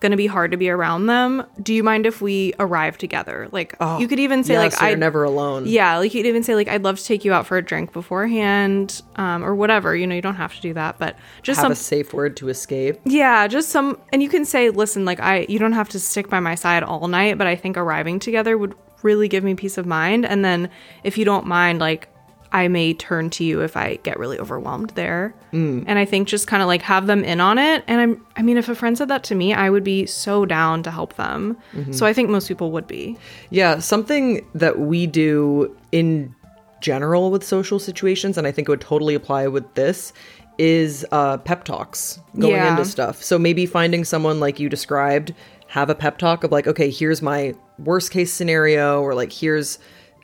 going 0.00 0.10
to 0.12 0.16
be 0.16 0.26
hard 0.28 0.52
to 0.52 0.56
be 0.56 0.70
around 0.70 1.06
them. 1.06 1.44
Do 1.60 1.74
you 1.74 1.82
mind 1.82 2.06
if 2.06 2.20
we 2.20 2.54
arrive 2.60 2.96
together? 2.98 3.48
Like, 3.50 3.74
oh, 3.80 3.98
you 3.98 4.06
could 4.06 4.20
even 4.20 4.44
say, 4.44 4.54
Yeah, 4.54 4.60
like, 4.60 4.80
I 4.82 4.94
never 4.94 5.24
alone. 5.24 5.66
yeah, 5.66 5.96
like 5.98 6.14
you'd 6.14 6.26
even 6.26 6.42
say 6.44 6.54
like 6.54 6.68
I'd 6.68 6.84
love 6.84 6.98
to 6.98 7.04
take 7.04 7.24
you 7.24 7.32
out 7.32 7.46
for 7.46 7.56
a 7.56 7.62
drink 7.62 7.92
beforehand, 7.92 9.02
um, 9.16 9.44
or 9.44 9.54
whatever. 9.54 9.96
You 9.96 10.06
know, 10.06 10.14
you 10.14 10.22
don't 10.22 10.36
have 10.36 10.54
to 10.54 10.60
do 10.60 10.74
that, 10.74 10.98
but 10.98 11.16
just 11.42 11.58
Have 11.58 11.64
some 11.64 11.72
a 11.72 11.76
safe 11.76 12.12
word 12.12 12.36
to 12.38 12.48
escape. 12.48 13.00
yeah, 13.04 13.46
just 13.48 13.70
some 13.70 13.98
and 14.12 14.22
you 14.22 14.28
can 14.28 14.44
say, 14.44 14.70
listen, 14.70 15.04
like 15.04 15.20
I 15.20 15.46
you 15.48 15.58
don't 15.58 15.72
have 15.72 15.88
to 15.90 16.00
stick 16.00 16.28
by 16.28 16.40
my 16.40 16.54
side 16.54 16.82
all 16.82 17.08
night, 17.08 17.38
but 17.38 17.46
I 17.46 17.56
think 17.56 17.76
arriving 17.76 18.18
together 18.20 18.56
would 18.56 18.74
really 19.02 19.28
give 19.28 19.44
me 19.44 19.54
peace 19.54 19.78
of 19.78 19.86
mind. 19.86 20.26
And 20.26 20.44
then 20.44 20.70
if 21.04 21.16
you 21.18 21.24
don't 21.24 21.46
mind, 21.46 21.78
like 21.80 22.08
I 22.52 22.68
may 22.68 22.94
turn 22.94 23.30
to 23.30 23.44
you 23.44 23.60
if 23.60 23.76
I 23.76 23.96
get 24.02 24.18
really 24.18 24.38
overwhelmed 24.38 24.90
there. 24.90 25.34
Mm. 25.52 25.84
And 25.86 25.98
I 25.98 26.04
think 26.04 26.28
just 26.28 26.46
kind 26.46 26.62
of 26.62 26.66
like 26.66 26.82
have 26.82 27.06
them 27.06 27.24
in 27.24 27.40
on 27.40 27.58
it. 27.58 27.84
And 27.86 28.00
I'm 28.00 28.26
I 28.36 28.42
mean, 28.42 28.56
if 28.56 28.68
a 28.68 28.74
friend 28.74 28.96
said 28.96 29.08
that 29.08 29.22
to 29.24 29.34
me, 29.34 29.52
I 29.52 29.70
would 29.70 29.84
be 29.84 30.06
so 30.06 30.46
down 30.46 30.82
to 30.84 30.90
help 30.90 31.16
them. 31.16 31.56
Mm-hmm. 31.74 31.92
So 31.92 32.06
I 32.06 32.12
think 32.12 32.30
most 32.30 32.48
people 32.48 32.70
would 32.72 32.86
be. 32.86 33.18
Yeah, 33.50 33.78
something 33.80 34.46
that 34.54 34.78
we 34.78 35.06
do 35.06 35.76
in 35.92 36.34
general 36.80 37.30
with 37.30 37.44
social 37.44 37.78
situations, 37.78 38.38
and 38.38 38.46
I 38.46 38.52
think 38.52 38.68
it 38.68 38.70
would 38.70 38.80
totally 38.80 39.14
apply 39.14 39.48
with 39.48 39.74
this, 39.74 40.12
is 40.58 41.04
uh, 41.12 41.38
pep 41.38 41.64
talks 41.64 42.20
going 42.38 42.54
Yeah. 42.54 42.70
into 42.70 42.84
stuff. 42.84 43.22
So 43.22 43.38
maybe 43.38 43.66
finding 43.66 44.04
someone 44.04 44.40
like 44.40 44.58
you 44.58 44.68
described, 44.68 45.34
have 45.68 45.90
a 45.90 45.94
pep 45.94 46.18
talk 46.18 46.44
of 46.44 46.52
like, 46.52 46.66
okay, 46.66 46.90
here's 46.90 47.20
my 47.20 47.54
worst 47.78 48.10
case 48.10 48.32
scenario, 48.32 49.02
or 49.02 49.14
like, 49.14 49.32
here's 49.32 49.78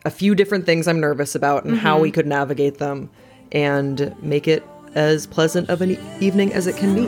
a 0.05 0.11
few 0.11 0.35
different 0.35 0.65
things 0.65 0.87
I'm 0.87 0.99
nervous 0.99 1.35
about 1.35 1.65
and 1.65 1.77
how 1.77 1.99
we 1.99 2.09
mm-hmm. 2.09 2.15
could 2.15 2.27
navigate 2.27 2.77
them 2.77 3.09
and 3.51 4.15
make 4.21 4.47
it 4.47 4.63
as 4.93 5.27
pleasant 5.27 5.69
of 5.69 5.81
an 5.81 5.97
evening 6.21 6.53
as 6.53 6.67
it 6.67 6.77
can 6.77 6.95
be. 6.95 7.07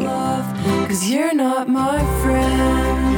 Cause 0.87 1.09
you're 1.09 1.33
not 1.33 1.69
my 1.69 1.99
friend. 2.21 3.17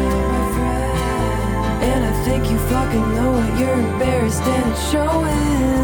And 1.82 2.06
I 2.06 2.26
think 2.26 2.52
you 2.52 2.58
fucking 2.58 3.16
know 3.16 3.38
it. 3.38 3.60
You're 3.60 3.80
embarrassed 3.80 4.44
and 4.44 4.72
it's 4.72 4.92
showing. 4.92 5.80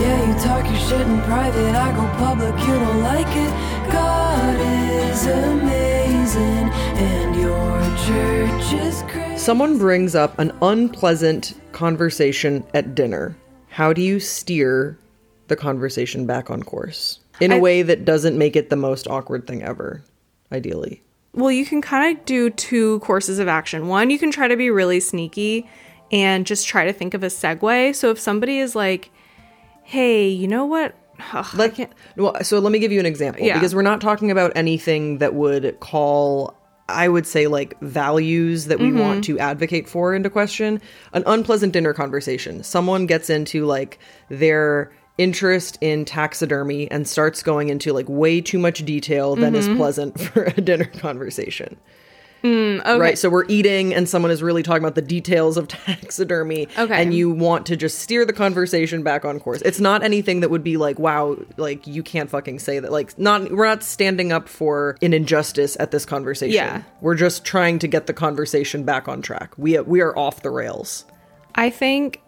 Yeah, 0.00 0.26
you 0.28 0.34
talk 0.40 0.64
your 0.66 0.80
shit 0.80 1.00
in 1.00 1.20
private. 1.22 1.74
I 1.74 1.92
go 1.96 2.06
public, 2.18 2.58
you 2.60 2.74
don't 2.74 3.02
like 3.02 3.26
it. 3.26 3.90
God 3.90 4.56
is 4.60 5.26
amazing, 5.26 6.68
and 7.00 7.36
your 7.36 7.80
church 8.06 8.72
is 8.74 9.02
crazy. 9.02 9.29
Someone 9.40 9.78
brings 9.78 10.14
up 10.14 10.38
an 10.38 10.52
unpleasant 10.60 11.58
conversation 11.72 12.62
at 12.74 12.94
dinner. 12.94 13.34
How 13.70 13.92
do 13.92 14.02
you 14.02 14.20
steer 14.20 14.98
the 15.48 15.56
conversation 15.56 16.26
back 16.26 16.50
on 16.50 16.62
course 16.62 17.20
in 17.40 17.50
a 17.50 17.56
I- 17.56 17.58
way 17.58 17.82
that 17.82 18.04
doesn't 18.04 18.36
make 18.36 18.54
it 18.54 18.68
the 18.68 18.76
most 18.76 19.08
awkward 19.08 19.46
thing 19.46 19.62
ever, 19.62 20.02
ideally? 20.52 21.02
Well, 21.32 21.50
you 21.50 21.64
can 21.64 21.80
kind 21.80 22.16
of 22.18 22.24
do 22.26 22.50
two 22.50 22.98
courses 23.00 23.38
of 23.38 23.48
action. 23.48 23.88
One, 23.88 24.10
you 24.10 24.18
can 24.18 24.30
try 24.30 24.46
to 24.46 24.56
be 24.56 24.68
really 24.70 25.00
sneaky 25.00 25.66
and 26.12 26.44
just 26.46 26.68
try 26.68 26.84
to 26.84 26.92
think 26.92 27.14
of 27.14 27.22
a 27.22 27.28
segue. 27.28 27.94
So 27.96 28.10
if 28.10 28.20
somebody 28.20 28.58
is 28.58 28.74
like, 28.76 29.10
"Hey, 29.84 30.28
you 30.28 30.48
know 30.48 30.66
what? 30.66 30.94
Ugh, 31.32 31.46
I 31.58 31.68
can't." 31.68 31.92
well, 32.16 32.36
so 32.42 32.58
let 32.58 32.72
me 32.72 32.78
give 32.78 32.92
you 32.92 33.00
an 33.00 33.06
example 33.06 33.44
Yeah. 33.44 33.54
because 33.54 33.74
we're 33.74 33.82
not 33.82 34.00
talking 34.00 34.30
about 34.30 34.52
anything 34.54 35.18
that 35.18 35.34
would 35.34 35.78
call 35.80 36.54
I 36.92 37.08
would 37.08 37.26
say 37.26 37.46
like 37.46 37.78
values 37.80 38.66
that 38.66 38.78
we 38.78 38.88
Mm-hmm. 38.88 38.98
want 38.98 39.24
to 39.24 39.38
advocate 39.38 39.88
for 39.88 40.14
into 40.14 40.30
question. 40.30 40.80
An 41.12 41.22
unpleasant 41.26 41.72
dinner 41.72 41.92
conversation. 41.94 42.62
Someone 42.62 43.06
gets 43.06 43.30
into 43.30 43.64
like 43.66 43.98
their 44.28 44.92
interest 45.18 45.76
in 45.80 46.04
taxidermy 46.04 46.90
and 46.90 47.06
starts 47.06 47.42
going 47.42 47.68
into 47.68 47.92
like 47.92 48.08
way 48.08 48.40
too 48.40 48.58
much 48.58 48.84
detail 48.84 49.36
than 49.36 49.52
Mm-hmm. 49.54 49.70
is 49.72 49.76
pleasant 49.76 50.20
for 50.32 50.44
a 50.44 50.60
dinner 50.60 50.86
conversation. 50.86 51.76
Mm, 52.42 52.80
okay. 52.80 52.98
Right. 52.98 53.18
So 53.18 53.28
we're 53.28 53.46
eating 53.48 53.94
and 53.94 54.08
someone 54.08 54.30
is 54.30 54.42
really 54.42 54.62
talking 54.62 54.82
about 54.82 54.94
the 54.94 55.02
details 55.02 55.56
of 55.56 55.68
taxidermy. 55.68 56.68
Okay. 56.78 57.02
And 57.02 57.12
you 57.12 57.30
want 57.30 57.66
to 57.66 57.76
just 57.76 57.98
steer 57.98 58.24
the 58.24 58.32
conversation 58.32 59.02
back 59.02 59.24
on 59.24 59.40
course. 59.40 59.62
It's 59.62 59.80
not 59.80 60.02
anything 60.02 60.40
that 60.40 60.50
would 60.50 60.64
be 60.64 60.76
like, 60.76 60.98
wow, 60.98 61.36
like 61.56 61.86
you 61.86 62.02
can't 62.02 62.30
fucking 62.30 62.58
say 62.58 62.78
that. 62.78 62.92
Like 62.92 63.18
not 63.18 63.50
we're 63.50 63.66
not 63.66 63.82
standing 63.82 64.32
up 64.32 64.48
for 64.48 64.96
an 65.02 65.12
injustice 65.12 65.76
at 65.80 65.90
this 65.90 66.04
conversation. 66.04 66.54
Yeah. 66.54 66.82
We're 67.00 67.14
just 67.14 67.44
trying 67.44 67.78
to 67.80 67.88
get 67.88 68.06
the 68.06 68.14
conversation 68.14 68.84
back 68.84 69.08
on 69.08 69.22
track. 69.22 69.52
We 69.56 69.78
we 69.80 70.00
are 70.00 70.16
off 70.16 70.42
the 70.42 70.50
rails. 70.50 71.04
I 71.54 71.70
think 71.70 72.20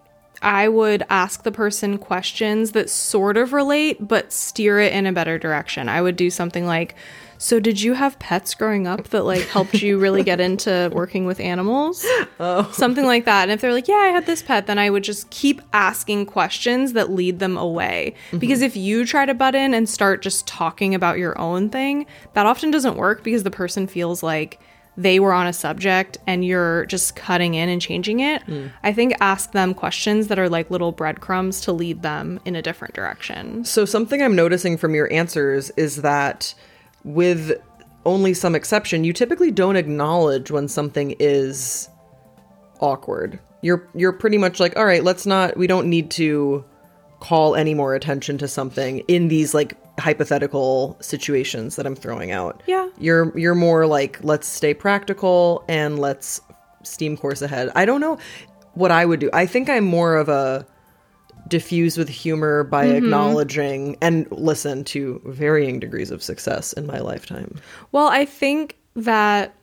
I 0.43 0.69
would 0.69 1.05
ask 1.09 1.45
the 1.45 1.53
person 1.53 1.99
questions 1.99 2.73
that 2.73 2.91
sort 2.91 3.37
of 3.37 3.53
relate 3.53 4.07
but 4.07 4.33
steer 4.33 4.81
it 4.81 4.93
in 4.93 5.07
a 5.07 5.13
better 5.13 5.39
direction. 5.39 5.89
I 5.89 6.03
would 6.03 6.17
do 6.17 6.31
something 6.31 6.67
like, 6.67 6.97
"So 7.43 7.59
did 7.59 7.81
you 7.83 7.95
have 7.95 8.19
pets 8.19 8.55
growing 8.55 8.87
up 8.87 9.09
that 9.09 9.25
like 9.25 9.43
helped 9.49 9.83
you 9.83 9.99
really 9.99 10.23
get 10.23 10.41
into 10.41 10.91
working 10.95 11.27
with 11.27 11.41
animals?" 11.41 12.07
Oh. 12.39 12.71
Something 12.73 13.05
like 13.05 13.25
that. 13.25 13.43
And 13.43 13.53
if 13.53 13.61
they're 13.61 13.73
like, 13.73 13.89
"Yeah, 13.89 13.97
I 13.97 14.09
had 14.09 14.27
this 14.27 14.43
pet," 14.43 14.67
then 14.67 14.79
I 14.79 14.91
would 14.91 15.05
just 15.05 15.29
keep 15.31 15.61
asking 15.73 16.27
questions 16.27 16.93
that 16.93 17.11
lead 17.11 17.41
them 17.41 17.57
away. 17.57 18.15
Mm-hmm. 18.29 18.39
Because 18.39 18.63
if 18.63 18.77
you 18.77 19.05
try 19.05 19.27
to 19.27 19.35
butt 19.35 19.55
in 19.55 19.75
and 19.75 19.89
start 19.89 20.23
just 20.23 20.47
talking 20.47 20.95
about 20.95 21.19
your 21.19 21.39
own 21.39 21.69
thing, 21.69 22.07
that 22.35 22.47
often 22.47 22.71
doesn't 22.71 22.97
work 22.97 23.25
because 23.25 23.43
the 23.43 23.51
person 23.51 23.87
feels 23.87 24.23
like 24.23 24.61
they 24.97 25.19
were 25.19 25.33
on 25.33 25.47
a 25.47 25.53
subject 25.53 26.19
and 26.27 26.45
you're 26.45 26.85
just 26.87 27.17
cutting 27.17 27.55
in 27.55 27.69
and 27.69 27.81
changing 27.81 28.21
it, 28.21 28.45
mm. 28.47 28.71
I 28.83 28.93
think 28.93 29.15
ask 29.21 29.53
them 29.53 29.75
questions 29.75 30.29
that 30.29 30.39
are 30.39 30.49
like 30.49 30.71
little 30.71 30.93
breadcrumbs 30.93 31.61
to 31.63 31.73
lead 31.73 32.03
them 32.03 32.41
in 32.45 32.57
a 32.57 32.63
different 32.63 32.95
direction. 32.95 33.65
So 33.65 33.85
something 33.85 34.23
I'm 34.23 34.37
noticing 34.37 34.77
from 34.77 34.95
your 34.95 35.11
answers 35.13 35.71
is 35.77 36.03
that 36.03 36.55
with 37.05 37.53
only 38.05 38.35
some 38.35 38.55
exception, 38.55 39.05
you 39.05 39.13
typically 39.13 39.51
don't 39.51 39.77
acknowledge 39.77 40.51
when 40.51 40.69
something 40.69 41.15
is 41.19 41.89
awkward. 42.81 43.39
You're 43.61 43.89
you're 43.95 44.13
pretty 44.13 44.39
much 44.39 44.59
like, 44.59 44.77
all 44.77 44.85
right, 44.85 45.05
let's 45.05 45.25
not. 45.25 45.57
We 45.57 45.67
don't 45.67 45.89
need 45.89 46.11
to 46.13 46.65
call 47.21 47.55
any 47.55 47.75
more 47.75 47.95
attention 47.95 48.37
to 48.39 48.49
something 48.49 48.99
in 49.07 49.29
these 49.29 49.55
like 49.55 49.77
hypothetical 50.01 50.97
situations 51.01 51.77
that 51.77 51.87
I'm 51.87 51.95
throwing 51.95 52.33
out. 52.33 52.63
Yeah. 52.67 52.89
You're 52.99 53.37
you're 53.39 53.55
more 53.55 53.87
like 53.87 54.19
let's 54.25 54.49
stay 54.49 54.75
practical 54.75 55.65
and 55.69 55.99
let's 55.99 56.41
steam 56.83 57.17
course 57.17 57.43
ahead. 57.43 57.71
I 57.77 57.85
don't 57.85 58.01
know 58.01 58.19
what 58.75 58.91
I 58.91 59.05
would 59.05 59.21
do. 59.21 59.31
I 59.33 59.47
think 59.47 59.71
I'm 59.71 59.85
more 59.85 60.17
of 60.17 60.29
a 60.29 60.67
diffuse 61.53 61.99
with 61.99 62.09
humor 62.09 62.65
by 62.65 62.87
mm-hmm. 62.87 62.97
acknowledging 62.97 63.99
and 64.01 64.27
listen 64.33 64.83
to 64.85 65.21
varying 65.27 65.79
degrees 65.79 66.11
of 66.11 66.23
success 66.23 66.73
in 66.73 66.87
my 66.87 66.99
lifetime. 66.99 67.55
Well, 67.93 68.09
I 68.09 68.25
think 68.25 68.79
that 68.97 69.55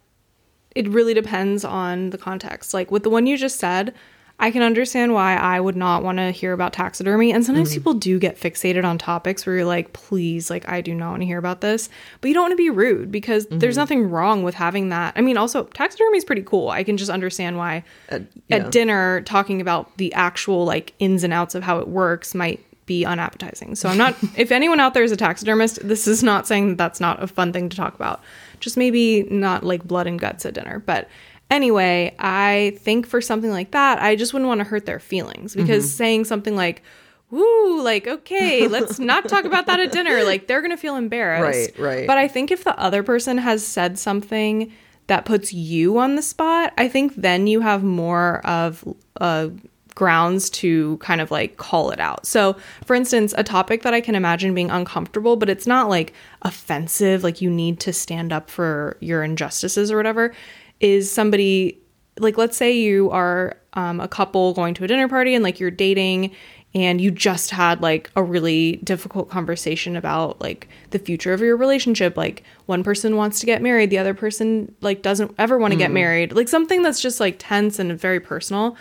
it 0.76 0.88
really 0.88 1.16
depends 1.16 1.66
on 1.66 2.12
the 2.12 2.18
context. 2.20 2.76
Like 2.76 2.92
with 2.92 3.02
the 3.02 3.10
one 3.10 3.26
you 3.26 3.38
just 3.38 3.58
said, 3.58 3.96
I 4.40 4.52
can 4.52 4.62
understand 4.62 5.14
why 5.14 5.36
I 5.36 5.60
would 5.60 5.76
not 5.76 6.02
want 6.02 6.18
to 6.18 6.32
hear 6.32 6.54
about 6.54 6.72
taxidermy. 6.72 7.34
And 7.34 7.46
sometimes 7.46 7.74
people 7.74 7.94
do 7.94 8.18
get 8.20 8.40
fixated 8.40 8.86
on 8.86 8.98
topics 8.98 9.46
where 9.46 9.58
you're 9.58 9.66
like, 9.66 9.92
please, 9.92 10.50
like, 10.50 10.68
I 10.70 10.80
do 10.80 10.96
not 10.96 11.10
want 11.12 11.22
to 11.22 11.26
hear 11.26 11.38
about 11.38 11.60
this. 11.60 11.90
But 12.22 12.30
you 12.30 12.34
don't 12.34 12.44
want 12.44 12.54
to 12.54 12.58
be 12.58 12.70
rude 12.70 13.12
because 13.12 13.48
there's 13.52 13.76
nothing 13.76 14.10
wrong 14.10 14.44
with 14.44 14.56
having 14.56 14.90
that. 14.90 15.14
I 15.18 15.22
mean, 15.22 15.36
also, 15.38 15.64
taxidermy 15.66 16.18
is 16.18 16.24
pretty 16.24 16.44
cool. 16.44 16.70
I 16.70 16.84
can 16.86 16.96
just 16.96 17.12
understand 17.12 17.58
why 17.58 17.84
Uh, 18.10 18.20
yeah. 18.48 18.58
at 18.58 18.72
dinner 18.72 19.22
talking 19.22 19.60
about 19.60 19.96
the 19.98 20.14
actual 20.14 20.64
like 20.64 20.94
ins 21.00 21.24
and 21.26 21.34
outs 21.34 21.54
of 21.54 21.64
how 21.64 21.80
it 21.80 21.90
works 21.90 22.34
might 22.34 22.64
be 22.86 23.06
unappetizing. 23.06 23.76
So 23.76 23.90
I'm 23.90 23.98
not 23.98 24.16
if 24.38 24.52
anyone 24.52 24.80
out 24.80 24.94
there 24.94 25.04
is 25.04 25.12
a 25.12 25.18
taxidermist, 25.18 25.86
this 25.88 26.08
is 26.08 26.24
not 26.24 26.48
saying 26.48 26.70
that 26.70 26.78
that's 26.78 27.00
not 27.00 27.22
a 27.22 27.28
fun 27.28 27.52
thing 27.54 27.68
to 27.70 27.76
talk 27.78 27.94
about. 27.94 28.22
Just 28.62 28.78
maybe 28.78 29.24
not 29.24 29.64
like 29.64 29.84
blood 29.84 30.08
and 30.08 30.18
guts 30.20 30.46
at 30.46 30.54
dinner. 30.54 30.80
But 30.80 31.08
anyway, 31.50 32.16
I 32.20 32.78
think 32.80 33.08
for 33.08 33.22
something 33.22 33.52
like 33.52 33.72
that, 33.72 34.02
I 34.02 34.16
just 34.16 34.34
wouldn't 34.34 34.48
want 34.48 34.60
to 34.60 34.66
hurt 34.66 34.86
their 34.86 35.00
feelings 35.00 35.56
because 35.56 35.94
saying 35.94 36.26
something 36.26 36.56
like 36.56 36.84
Woo, 37.32 37.84
like, 37.84 38.08
okay, 38.08 38.68
let's 38.68 38.98
not 39.00 39.28
talk 39.28 39.46
about 39.46 39.68
that 39.68 39.80
at 39.80 39.92
dinner. 39.92 40.24
Like, 40.24 40.48
they're 40.48 40.62
gonna 40.62 40.78
feel 40.78 40.96
embarrassed. 40.96 41.78
Right, 41.78 41.98
right. 41.98 42.08
But 42.08 42.18
I 42.18 42.28
think 42.28 42.50
if 42.50 42.64
the 42.64 42.78
other 42.80 43.04
person 43.04 43.38
has 43.38 43.66
said 43.66 44.00
something 44.00 44.74
that 45.08 45.26
puts 45.26 45.54
you 45.54 46.00
on 46.00 46.16
the 46.16 46.22
spot, 46.22 46.74
I 46.78 46.88
think 46.88 47.16
then 47.16 47.48
you 47.48 47.62
have 47.62 47.84
more 47.84 48.46
of 48.46 48.84
uh, 49.20 49.50
grounds 49.94 50.50
to 50.50 50.98
kind 50.98 51.20
of 51.22 51.30
like 51.30 51.58
call 51.58 51.92
it 51.92 52.00
out. 52.00 52.26
So, 52.26 52.56
for 52.86 52.96
instance, 52.96 53.34
a 53.38 53.44
topic 53.44 53.84
that 53.84 53.94
I 53.94 54.02
can 54.02 54.16
imagine 54.16 54.54
being 54.54 54.72
uncomfortable, 54.72 55.36
but 55.36 55.50
it's 55.50 55.68
not 55.68 55.90
like 55.90 56.14
offensive, 56.42 57.24
like 57.24 57.42
you 57.42 57.50
need 57.50 57.80
to 57.82 57.94
stand 57.94 58.32
up 58.32 58.50
for 58.50 58.98
your 59.02 59.24
injustices 59.24 59.92
or 59.92 59.98
whatever, 59.98 60.34
is 60.80 61.12
somebody 61.12 61.80
like 62.20 62.38
let's 62.38 62.58
say 62.58 62.72
you 62.72 63.10
are 63.12 63.58
um, 63.74 64.00
a 64.00 64.08
couple 64.08 64.54
going 64.54 64.74
to 64.74 64.84
a 64.84 64.88
dinner 64.88 65.08
party 65.08 65.36
and 65.36 65.44
like 65.44 65.60
you're 65.60 65.72
dating 65.72 66.32
and 66.76 67.02
you 67.02 67.10
just 67.10 67.50
had 67.50 67.82
like 67.82 68.12
a 68.16 68.22
really 68.22 68.76
difficult 68.84 69.30
conversation 69.30 69.96
about 69.96 70.40
like 70.40 70.68
the 70.92 71.00
future 71.00 71.34
of 71.34 71.42
your 71.42 71.58
relationship. 71.58 72.16
Like 72.16 72.44
one 72.68 72.84
person 72.84 73.16
wants 73.16 73.40
to 73.40 73.46
get 73.46 73.62
married 73.62 73.90
the 73.90 73.98
other 73.98 74.14
person 74.14 74.76
like 74.82 75.02
doesn't 75.02 75.34
ever 75.40 75.58
want 75.58 75.72
to 75.72 75.78
get 75.78 75.92
married. 75.92 76.34
Like 76.34 76.48
something 76.48 76.84
that's 76.84 77.02
just 77.02 77.20
like 77.20 77.38
tense 77.40 77.80
and 77.80 78.00
very 78.00 78.20
personal. 78.20 78.76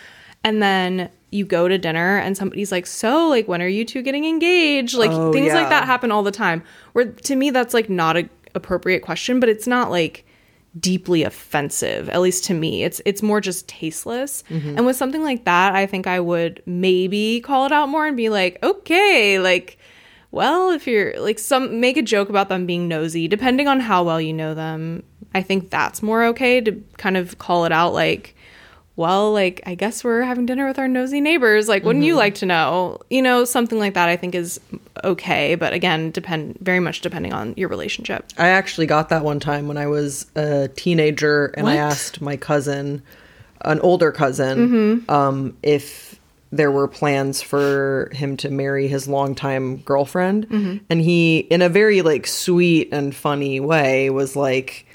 And 0.45 0.63
then 0.63 1.11
you 1.31 1.45
go 1.45 1.69
to 1.69 1.79
dinner 1.79 2.19
and 2.19 2.37
somebody's 2.37 2.73
like 2.73 2.87
so 2.87 3.29
like 3.29 3.49
when 3.49 3.63
are 3.63 3.69
you 3.69 3.85
two 3.85 4.03
getting 4.03 4.27
engaged? 4.27 4.95
Like 4.95 5.11
Oh, 5.11 5.33
things 5.33 5.49
yeah. 5.49 5.55
like 5.55 5.71
that 5.71 5.85
happen 5.85 6.13
all 6.13 6.23
the 6.23 6.31
time. 6.31 6.63
Where 6.93 7.07
to 7.07 7.37
me 7.37 7.51
that's 7.51 7.73
like 7.73 7.89
not 7.89 8.17
a 8.17 8.29
appropriate 8.55 9.01
question 9.01 9.41
but 9.41 9.49
it's 9.49 9.67
not 9.67 9.91
like 9.91 10.27
deeply 10.79 11.23
offensive 11.23 12.09
at 12.09 12.21
least 12.21 12.45
to 12.45 12.55
me. 12.55 12.85
It's 12.85 13.01
it's 13.05 13.23
more 13.23 13.41
just 13.41 13.69
tasteless. 13.69 14.45
Mm-hmm. 14.51 14.77
And 14.77 14.87
with 14.87 14.97
something 14.97 15.23
like 15.23 15.45
that 15.45 15.75
i 15.75 15.87
think 15.87 16.07
i 16.07 16.21
would 16.21 16.63
maybe 16.67 17.41
call 17.41 17.67
it 17.67 17.73
out 17.73 17.89
more 17.89 18.07
and 18.07 18.17
be 18.17 18.29
like 18.29 18.59
okay 18.63 19.39
like 19.39 19.79
well 20.31 20.71
if 20.71 20.87
you're 20.87 21.19
like 21.21 21.39
some 21.39 21.81
make 21.81 21.97
a 21.97 22.03
joke 22.03 22.29
about 22.29 22.49
them 22.49 22.67
being 22.67 22.89
nosy. 22.89 23.29
Depending 23.29 23.69
on 23.69 23.81
how 23.81 24.05
well 24.05 24.21
you 24.21 24.33
know 24.33 24.55
them 24.55 25.03
i 25.35 25.43
think 25.43 25.71
that's 25.71 26.03
more 26.03 26.25
okay 26.25 26.61
to 26.61 26.73
kind 26.97 27.17
of 27.17 27.39
call 27.39 27.65
it 27.65 27.73
out 27.73 27.93
like 27.93 28.35
well 28.99 29.33
like 29.33 29.63
i 29.65 29.75
guess 29.75 30.03
we're 30.05 30.23
having 30.23 30.45
dinner 30.45 30.67
with 30.67 30.79
our 30.79 30.89
nosy 30.89 31.21
neighbors 31.21 31.69
like 31.69 31.85
wouldn't 31.85 32.05
you 32.05 32.15
like 32.17 32.35
to 32.35 32.45
know 32.45 32.99
you 33.09 33.23
know 33.23 33.45
something 33.45 33.79
like 33.79 33.95
that 33.95 34.09
i 34.09 34.17
think 34.17 34.35
is 34.35 34.61
okay 35.05 35.55
but 35.55 35.73
again 35.73 36.11
depend 36.11 36.59
very 36.61 36.81
much 36.81 37.01
depending 37.01 37.33
on 37.33 37.55
your 37.57 37.69
relationship 37.69 38.27
I 38.37 38.49
actually 38.49 38.87
got 38.87 39.09
that 39.11 39.23
one 39.25 39.39
time 39.41 39.69
when 39.69 39.77
I 39.77 39.87
was 39.87 40.27
a 40.35 40.69
teenager 40.69 41.47
and 41.57 41.69
I 41.69 41.77
asked 41.77 42.21
my 42.21 42.37
cousin, 42.37 43.03
an 43.63 43.79
older 43.81 44.11
cousin, 44.13 44.59
Mm-hmm. 44.59 45.11
um, 45.11 45.57
if 45.63 46.19
there 46.51 46.73
were 46.73 46.89
plans 46.89 47.43
for 47.43 48.11
him 48.13 48.37
to 48.39 48.51
marry 48.51 48.89
his 48.89 49.07
longtime 49.07 49.77
girlfriend. 49.79 50.49
Mm-hmm. 50.49 50.77
And 50.91 51.01
he, 51.01 51.39
in 51.39 51.63
a 51.63 51.69
very 51.69 52.03
like 52.03 52.27
sweet 52.27 52.89
and 52.91 53.15
funny 53.15 53.61
way, 53.61 54.11
was 54.11 54.35
like, 54.35 54.87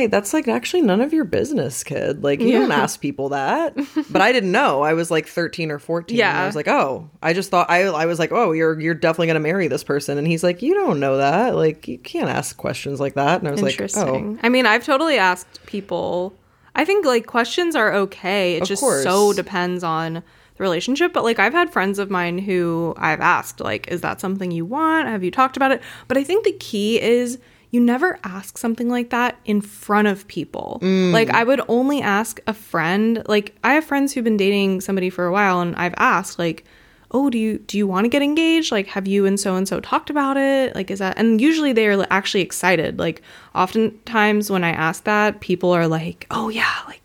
Hey, 0.00 0.06
that's 0.06 0.32
like 0.32 0.48
actually 0.48 0.80
none 0.80 1.02
of 1.02 1.12
your 1.12 1.24
business, 1.24 1.84
kid. 1.84 2.24
Like, 2.24 2.40
you 2.40 2.52
don't 2.52 2.72
ask 2.72 3.02
people 3.02 3.28
that. 3.28 3.76
but 4.10 4.22
I 4.22 4.32
didn't 4.32 4.50
know. 4.50 4.80
I 4.80 4.94
was 4.94 5.10
like 5.10 5.26
13 5.26 5.70
or 5.70 5.78
14. 5.78 6.14
and 6.14 6.18
Yeah. 6.18 6.42
I 6.42 6.46
was 6.46 6.56
like, 6.56 6.68
oh, 6.68 7.10
I 7.22 7.34
just 7.34 7.50
thought, 7.50 7.70
I, 7.70 7.82
I 7.82 8.06
was 8.06 8.18
like, 8.18 8.32
oh, 8.32 8.52
you're, 8.52 8.80
you're 8.80 8.94
definitely 8.94 9.26
going 9.26 9.34
to 9.34 9.40
marry 9.40 9.68
this 9.68 9.84
person. 9.84 10.16
And 10.16 10.26
he's 10.26 10.42
like, 10.42 10.62
you 10.62 10.72
don't 10.72 11.00
know 11.00 11.18
that. 11.18 11.54
Like, 11.54 11.86
you 11.86 11.98
can't 11.98 12.30
ask 12.30 12.56
questions 12.56 12.98
like 12.98 13.12
that. 13.12 13.40
And 13.40 13.48
I 13.48 13.50
was 13.50 13.60
like, 13.60 13.78
oh, 13.94 14.38
I 14.42 14.48
mean, 14.48 14.64
I've 14.64 14.86
totally 14.86 15.18
asked 15.18 15.66
people. 15.66 16.34
I 16.74 16.86
think 16.86 17.04
like 17.04 17.26
questions 17.26 17.76
are 17.76 17.92
okay. 17.92 18.54
It 18.56 18.62
Of 18.62 18.68
just 18.68 18.80
course. 18.80 19.02
so 19.02 19.34
depends 19.34 19.84
on 19.84 20.14
the 20.14 20.22
relationship. 20.56 21.12
But 21.12 21.24
like, 21.24 21.38
I've 21.38 21.52
had 21.52 21.70
friends 21.70 21.98
of 21.98 22.08
mine 22.08 22.38
who 22.38 22.94
I've 22.96 23.20
asked, 23.20 23.60
like, 23.60 23.86
is 23.88 24.00
that 24.00 24.18
something 24.18 24.50
you 24.50 24.64
want? 24.64 25.08
Have 25.08 25.22
you 25.22 25.30
talked 25.30 25.58
about 25.58 25.72
it? 25.72 25.82
But 26.08 26.16
I 26.16 26.24
think 26.24 26.44
the 26.44 26.52
key 26.52 26.98
is 27.02 27.38
you 27.70 27.80
never 27.80 28.18
ask 28.24 28.58
something 28.58 28.88
like 28.88 29.10
that 29.10 29.38
in 29.44 29.60
front 29.60 30.08
of 30.08 30.26
people. 30.26 30.78
Mm. 30.82 31.12
Like, 31.12 31.30
I 31.30 31.44
would 31.44 31.60
only 31.68 32.02
ask 32.02 32.40
a 32.46 32.54
friend. 32.54 33.22
Like, 33.26 33.54
I 33.62 33.74
have 33.74 33.84
friends 33.84 34.12
who've 34.12 34.24
been 34.24 34.36
dating 34.36 34.80
somebody 34.80 35.10
for 35.10 35.26
a 35.26 35.32
while, 35.32 35.60
and 35.60 35.76
I've 35.76 35.94
asked, 35.96 36.38
like, 36.38 36.64
oh 37.12 37.28
do 37.28 37.38
you 37.38 37.58
do 37.58 37.76
you 37.76 37.86
want 37.86 38.04
to 38.04 38.08
get 38.08 38.22
engaged 38.22 38.70
like 38.70 38.86
have 38.86 39.06
you 39.06 39.26
and 39.26 39.40
so 39.40 39.56
and 39.56 39.66
so 39.66 39.80
talked 39.80 40.10
about 40.10 40.36
it 40.36 40.74
like 40.74 40.90
is 40.90 41.00
that 41.00 41.18
and 41.18 41.40
usually 41.40 41.72
they 41.72 41.86
are 41.86 42.06
actually 42.10 42.40
excited 42.40 42.98
like 42.98 43.22
oftentimes 43.54 44.50
when 44.50 44.62
i 44.62 44.70
ask 44.70 45.04
that 45.04 45.40
people 45.40 45.72
are 45.72 45.88
like 45.88 46.26
oh 46.30 46.48
yeah 46.48 46.72
like 46.86 46.99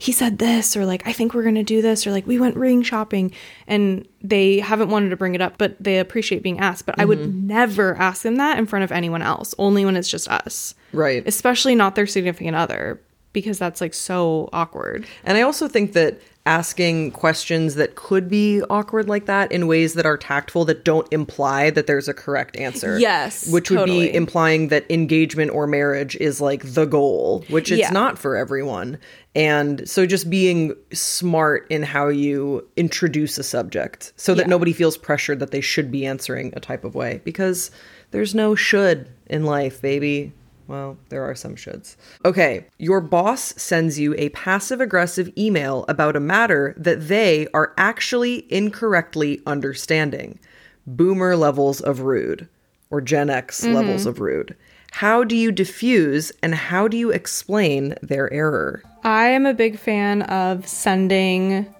he 0.00 0.10
said 0.12 0.38
this 0.38 0.76
or 0.76 0.84
like 0.86 1.06
i 1.06 1.12
think 1.12 1.34
we're 1.34 1.42
gonna 1.44 1.62
do 1.62 1.80
this 1.82 2.06
or 2.06 2.10
like 2.10 2.26
we 2.26 2.40
went 2.40 2.56
ring 2.56 2.82
shopping 2.82 3.30
and 3.68 4.08
they 4.22 4.58
haven't 4.58 4.88
wanted 4.88 5.10
to 5.10 5.16
bring 5.16 5.34
it 5.34 5.40
up 5.40 5.58
but 5.58 5.76
they 5.78 5.98
appreciate 5.98 6.42
being 6.42 6.58
asked 6.58 6.86
but 6.86 6.98
i 6.98 7.04
would 7.04 7.18
mm-hmm. 7.20 7.46
never 7.46 7.94
ask 7.96 8.22
them 8.22 8.36
that 8.36 8.58
in 8.58 8.66
front 8.66 8.82
of 8.82 8.90
anyone 8.90 9.22
else 9.22 9.54
only 9.58 9.84
when 9.84 9.96
it's 9.96 10.08
just 10.08 10.26
us 10.28 10.74
Right. 10.92 11.22
especially 11.26 11.74
not 11.74 11.94
their 11.94 12.06
significant 12.06 12.56
other 12.56 13.00
because 13.32 13.58
that's 13.58 13.80
like 13.80 13.94
so 13.94 14.48
awkward 14.52 15.06
And 15.22 15.38
I 15.38 15.42
also 15.42 15.68
think 15.68 15.92
that 15.92 16.20
asking 16.46 17.10
questions 17.12 17.74
that 17.74 17.94
could 17.94 18.28
be 18.28 18.62
awkward 18.70 19.06
like 19.08 19.26
that 19.26 19.52
in 19.52 19.66
ways 19.66 19.94
that 19.94 20.06
are 20.06 20.16
tactful 20.16 20.64
that 20.64 20.84
don't 20.84 21.06
imply 21.12 21.70
that 21.70 21.86
there's 21.86 22.08
a 22.08 22.14
correct 22.14 22.56
answer. 22.56 22.98
Yes, 22.98 23.46
Which 23.52 23.70
would 23.70 23.76
totally. 23.80 24.08
be 24.08 24.14
implying 24.14 24.68
that 24.68 24.90
engagement 24.90 25.50
or 25.52 25.66
marriage 25.66 26.16
is 26.16 26.40
like 26.40 26.62
the 26.72 26.86
goal, 26.86 27.44
which 27.50 27.70
it's 27.70 27.80
Yeah. 27.80 27.90
not 27.90 28.18
for 28.18 28.36
everyone. 28.36 28.98
And 29.34 29.88
so 29.88 30.06
just 30.06 30.28
being 30.28 30.74
smart 30.92 31.66
in 31.70 31.82
how 31.84 32.08
you 32.08 32.66
introduce 32.76 33.38
a 33.38 33.44
subject 33.44 34.12
so 34.16 34.34
that 34.34 34.46
Yeah. 34.46 34.50
nobody 34.50 34.72
feels 34.72 34.96
pressured 34.96 35.38
that 35.38 35.52
they 35.52 35.60
should 35.60 35.90
be 35.90 36.04
answering 36.04 36.52
a 36.56 36.60
type 36.60 36.84
of 36.84 36.94
way 36.94 37.20
because 37.24 37.70
there's 38.10 38.34
no 38.34 38.54
should 38.56 39.08
in 39.28 39.44
life, 39.44 39.80
baby. 39.80 40.32
Well, 40.66 40.98
there 41.08 41.24
are 41.24 41.34
some 41.34 41.56
shoulds. 41.56 41.96
Okay, 42.24 42.64
your 42.78 43.00
boss 43.00 43.54
sends 43.56 43.98
you 43.98 44.14
a 44.16 44.28
passive 44.30 44.80
aggressive 44.80 45.30
email 45.36 45.84
about 45.88 46.14
a 46.16 46.20
matter 46.20 46.74
that 46.76 47.08
they 47.08 47.48
are 47.52 47.72
actually 47.76 48.46
incorrectly 48.52 49.40
understanding. 49.46 50.38
Boomer 50.86 51.36
levels 51.36 51.80
of 51.80 52.02
rude, 52.02 52.48
or 52.88 53.00
Gen 53.00 53.30
X 53.30 53.64
levels 53.64 54.02
mm-hmm. 54.02 54.10
of 54.10 54.20
rude. 54.20 54.56
How 54.92 55.24
do 55.24 55.36
you 55.36 55.52
diffuse 55.52 56.32
and 56.42 56.54
how 56.54 56.88
do 56.88 56.96
you 56.96 57.10
explain 57.10 57.94
their 58.02 58.32
error? 58.32 58.82
I 59.04 59.28
am 59.28 59.46
a 59.46 59.54
big 59.54 59.78
fan 59.78 60.22
of 60.22 60.66
sending 60.66 61.72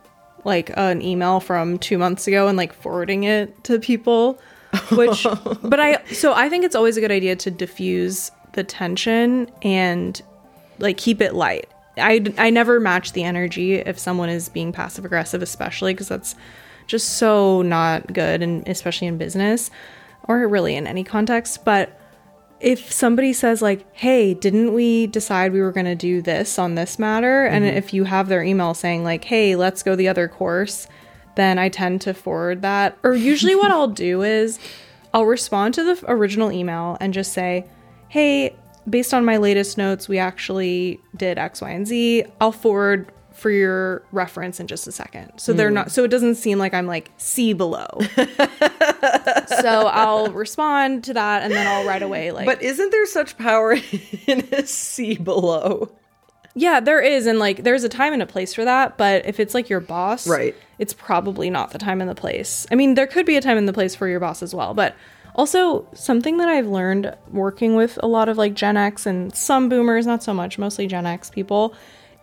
like 0.44 0.70
an 0.76 1.02
email 1.02 1.40
from 1.40 1.78
two 1.78 1.98
months 1.98 2.26
ago 2.26 2.48
and 2.48 2.56
like 2.56 2.72
forwarding 2.72 3.24
it 3.24 3.62
to 3.64 3.78
people. 3.78 4.40
Which, 4.92 5.26
but 5.62 5.80
I, 5.80 6.02
so 6.12 6.32
I 6.32 6.48
think 6.48 6.64
it's 6.64 6.76
always 6.76 6.96
a 6.96 7.00
good 7.00 7.10
idea 7.10 7.34
to 7.36 7.50
diffuse 7.50 8.30
the 8.52 8.62
tension 8.62 9.50
and 9.62 10.20
like 10.78 10.96
keep 10.96 11.20
it 11.20 11.34
light. 11.34 11.68
I, 11.96 12.32
I 12.38 12.50
never 12.50 12.80
match 12.80 13.12
the 13.12 13.24
energy 13.24 13.74
if 13.74 13.98
someone 13.98 14.28
is 14.28 14.48
being 14.48 14.72
passive 14.72 15.04
aggressive, 15.04 15.42
especially 15.42 15.92
because 15.92 16.08
that's 16.08 16.36
just 16.86 17.18
so 17.18 17.62
not 17.62 18.12
good, 18.12 18.42
and 18.42 18.66
especially 18.68 19.08
in 19.08 19.18
business 19.18 19.70
or 20.24 20.46
really 20.48 20.76
in 20.76 20.86
any 20.86 21.04
context. 21.04 21.64
But 21.64 21.99
if 22.60 22.92
somebody 22.92 23.32
says 23.32 23.62
like, 23.62 23.86
"Hey, 23.94 24.34
didn't 24.34 24.74
we 24.74 25.06
decide 25.06 25.52
we 25.52 25.60
were 25.60 25.72
going 25.72 25.86
to 25.86 25.94
do 25.94 26.22
this 26.22 26.58
on 26.58 26.74
this 26.74 26.98
matter?" 26.98 27.44
and 27.44 27.64
mm-hmm. 27.64 27.76
if 27.76 27.94
you 27.94 28.04
have 28.04 28.28
their 28.28 28.42
email 28.42 28.74
saying 28.74 29.04
like, 29.04 29.24
"Hey, 29.24 29.56
let's 29.56 29.82
go 29.82 29.96
the 29.96 30.08
other 30.08 30.28
course," 30.28 30.86
then 31.36 31.58
I 31.58 31.68
tend 31.68 32.00
to 32.02 32.14
forward 32.14 32.62
that. 32.62 32.96
Or 33.02 33.14
usually 33.14 33.54
what 33.54 33.70
I'll 33.70 33.88
do 33.88 34.22
is 34.22 34.58
I'll 35.12 35.26
respond 35.26 35.74
to 35.74 35.84
the 35.84 36.04
original 36.10 36.52
email 36.52 36.96
and 37.00 37.14
just 37.14 37.32
say, 37.32 37.66
"Hey, 38.08 38.54
based 38.88 39.14
on 39.14 39.24
my 39.24 39.36
latest 39.36 39.78
notes, 39.78 40.08
we 40.08 40.18
actually 40.18 41.00
did 41.16 41.38
X, 41.38 41.60
Y, 41.60 41.70
and 41.70 41.86
Z. 41.86 42.24
I'll 42.40 42.52
forward 42.52 43.12
for 43.40 43.50
your 43.50 44.02
reference 44.12 44.60
in 44.60 44.66
just 44.66 44.86
a 44.86 44.92
second. 44.92 45.32
So 45.38 45.54
they're 45.54 45.68
hmm. 45.68 45.74
not 45.74 45.90
so 45.90 46.04
it 46.04 46.08
doesn't 46.08 46.34
seem 46.34 46.58
like 46.58 46.74
I'm 46.74 46.86
like 46.86 47.10
see 47.16 47.54
below. 47.54 47.88
so 49.46 49.86
I'll 49.86 50.30
respond 50.30 51.04
to 51.04 51.14
that 51.14 51.42
and 51.42 51.52
then 51.52 51.66
I'll 51.66 51.86
right 51.86 52.02
away 52.02 52.32
like 52.32 52.44
But 52.44 52.62
isn't 52.62 52.90
there 52.90 53.06
such 53.06 53.38
power 53.38 53.72
in 54.26 54.46
a 54.52 54.66
see 54.66 55.16
below? 55.16 55.90
Yeah, 56.54 56.80
there 56.80 57.00
is 57.00 57.26
and 57.26 57.38
like 57.38 57.62
there's 57.62 57.82
a 57.82 57.88
time 57.88 58.12
and 58.12 58.20
a 58.20 58.26
place 58.26 58.52
for 58.52 58.64
that, 58.64 58.98
but 58.98 59.24
if 59.24 59.40
it's 59.40 59.54
like 59.54 59.70
your 59.70 59.80
boss, 59.80 60.28
Right. 60.28 60.54
it's 60.78 60.92
probably 60.92 61.48
not 61.48 61.70
the 61.70 61.78
time 61.78 62.02
and 62.02 62.10
the 62.10 62.14
place. 62.14 62.66
I 62.70 62.74
mean, 62.74 62.94
there 62.94 63.06
could 63.06 63.24
be 63.24 63.36
a 63.36 63.40
time 63.40 63.56
and 63.56 63.66
the 63.66 63.72
place 63.72 63.94
for 63.94 64.06
your 64.06 64.20
boss 64.20 64.42
as 64.42 64.54
well, 64.54 64.74
but 64.74 64.94
also 65.34 65.86
something 65.94 66.36
that 66.38 66.48
I've 66.48 66.66
learned 66.66 67.16
working 67.30 67.74
with 67.74 67.98
a 68.02 68.06
lot 68.06 68.28
of 68.28 68.36
like 68.36 68.52
Gen 68.52 68.76
X 68.76 69.06
and 69.06 69.34
some 69.34 69.70
boomers, 69.70 70.06
not 70.06 70.22
so 70.22 70.34
much, 70.34 70.58
mostly 70.58 70.86
Gen 70.86 71.06
X 71.06 71.30
people, 71.30 71.74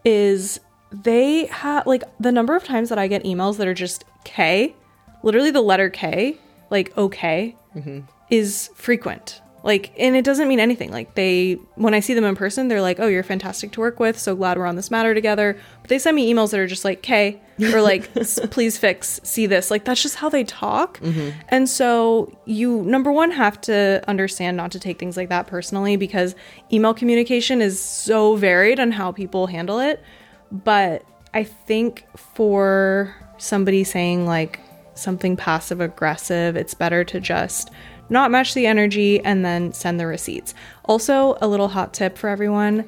is 0.06 0.60
they 0.91 1.47
have 1.47 1.86
like 1.86 2.04
the 2.19 2.32
number 2.32 2.56
of 2.56 2.63
times 2.63 2.89
that 2.89 2.97
I 2.97 3.08
get 3.08 3.23
emails 3.23 3.58
that 3.58 3.67
are 3.67 3.73
just 3.73 4.06
K, 4.23 4.76
literally 5.23 5.52
the 5.52 5.62
letter 5.62 5.89
K, 5.89 6.38
like 6.69 6.97
okay, 6.97 7.56
mm-hmm. 7.76 8.02
is 8.30 8.69
frequent. 8.76 9.41
Like, 9.67 9.91
and 9.97 10.15
it 10.15 10.23
doesn't 10.23 10.47
mean 10.47 10.62
anything. 10.62 10.91
Like, 10.91 11.15
they, 11.15 11.56
when 11.76 11.93
I 11.93 12.00
see 12.00 12.13
them 12.13 12.23
in 12.23 12.38
person, 12.38 12.69
they're 12.69 12.82
like, 12.82 13.02
oh, 13.02 13.08
you're 13.08 13.21
fantastic 13.21 13.73
to 13.73 13.82
work 13.82 14.00
with. 14.00 14.17
So 14.17 14.34
glad 14.34 14.58
we're 14.58 14.65
on 14.65 14.78
this 14.78 14.89
matter 14.89 15.13
together. 15.13 15.58
But 15.82 15.89
they 15.89 16.00
send 16.00 16.15
me 16.15 16.32
emails 16.32 16.52
that 16.52 16.62
are 16.62 16.67
just 16.67 16.86
like, 16.86 17.02
K, 17.02 17.41
or 17.73 17.82
like, 17.82 18.13
please 18.13 18.78
fix, 18.78 19.19
see 19.23 19.45
this. 19.45 19.69
Like, 19.69 19.84
that's 19.84 20.02
just 20.02 20.15
how 20.15 20.30
they 20.30 20.45
talk. 20.45 21.02
Mm-hmm. 21.02 21.38
And 21.50 21.67
so, 21.67 22.32
you, 22.45 22.82
number 22.84 23.12
one, 23.12 23.32
have 23.32 23.60
to 23.62 24.02
understand 24.08 24.56
not 24.56 24.71
to 24.71 24.80
take 24.80 25.00
things 25.00 25.17
like 25.17 25.28
that 25.28 25.47
personally 25.47 25.97
because 25.97 26.34
email 26.71 26.93
communication 26.93 27.62
is 27.62 27.82
so 27.82 28.38
varied 28.38 28.80
on 28.80 28.93
how 28.93 29.12
people 29.12 29.47
handle 29.47 29.80
it. 29.80 30.02
But 30.51 31.05
I 31.33 31.43
think 31.43 32.05
for 32.15 33.15
somebody 33.38 33.83
saying 33.83 34.25
like 34.25 34.60
something 34.93 35.38
passive 35.38 35.81
aggressive, 35.81 36.55
it's 36.55 36.73
better 36.73 37.03
to 37.05 37.19
just 37.19 37.71
not 38.10 38.31
match 38.31 38.53
the 38.53 38.65
energy 38.65 39.19
and 39.23 39.43
then 39.43 39.73
send 39.73 39.99
the 39.99 40.07
receipts. 40.07 40.53
Also, 40.86 41.38
a 41.41 41.47
little 41.47 41.67
hot 41.67 41.93
tip 41.93 42.17
for 42.17 42.29
everyone. 42.29 42.88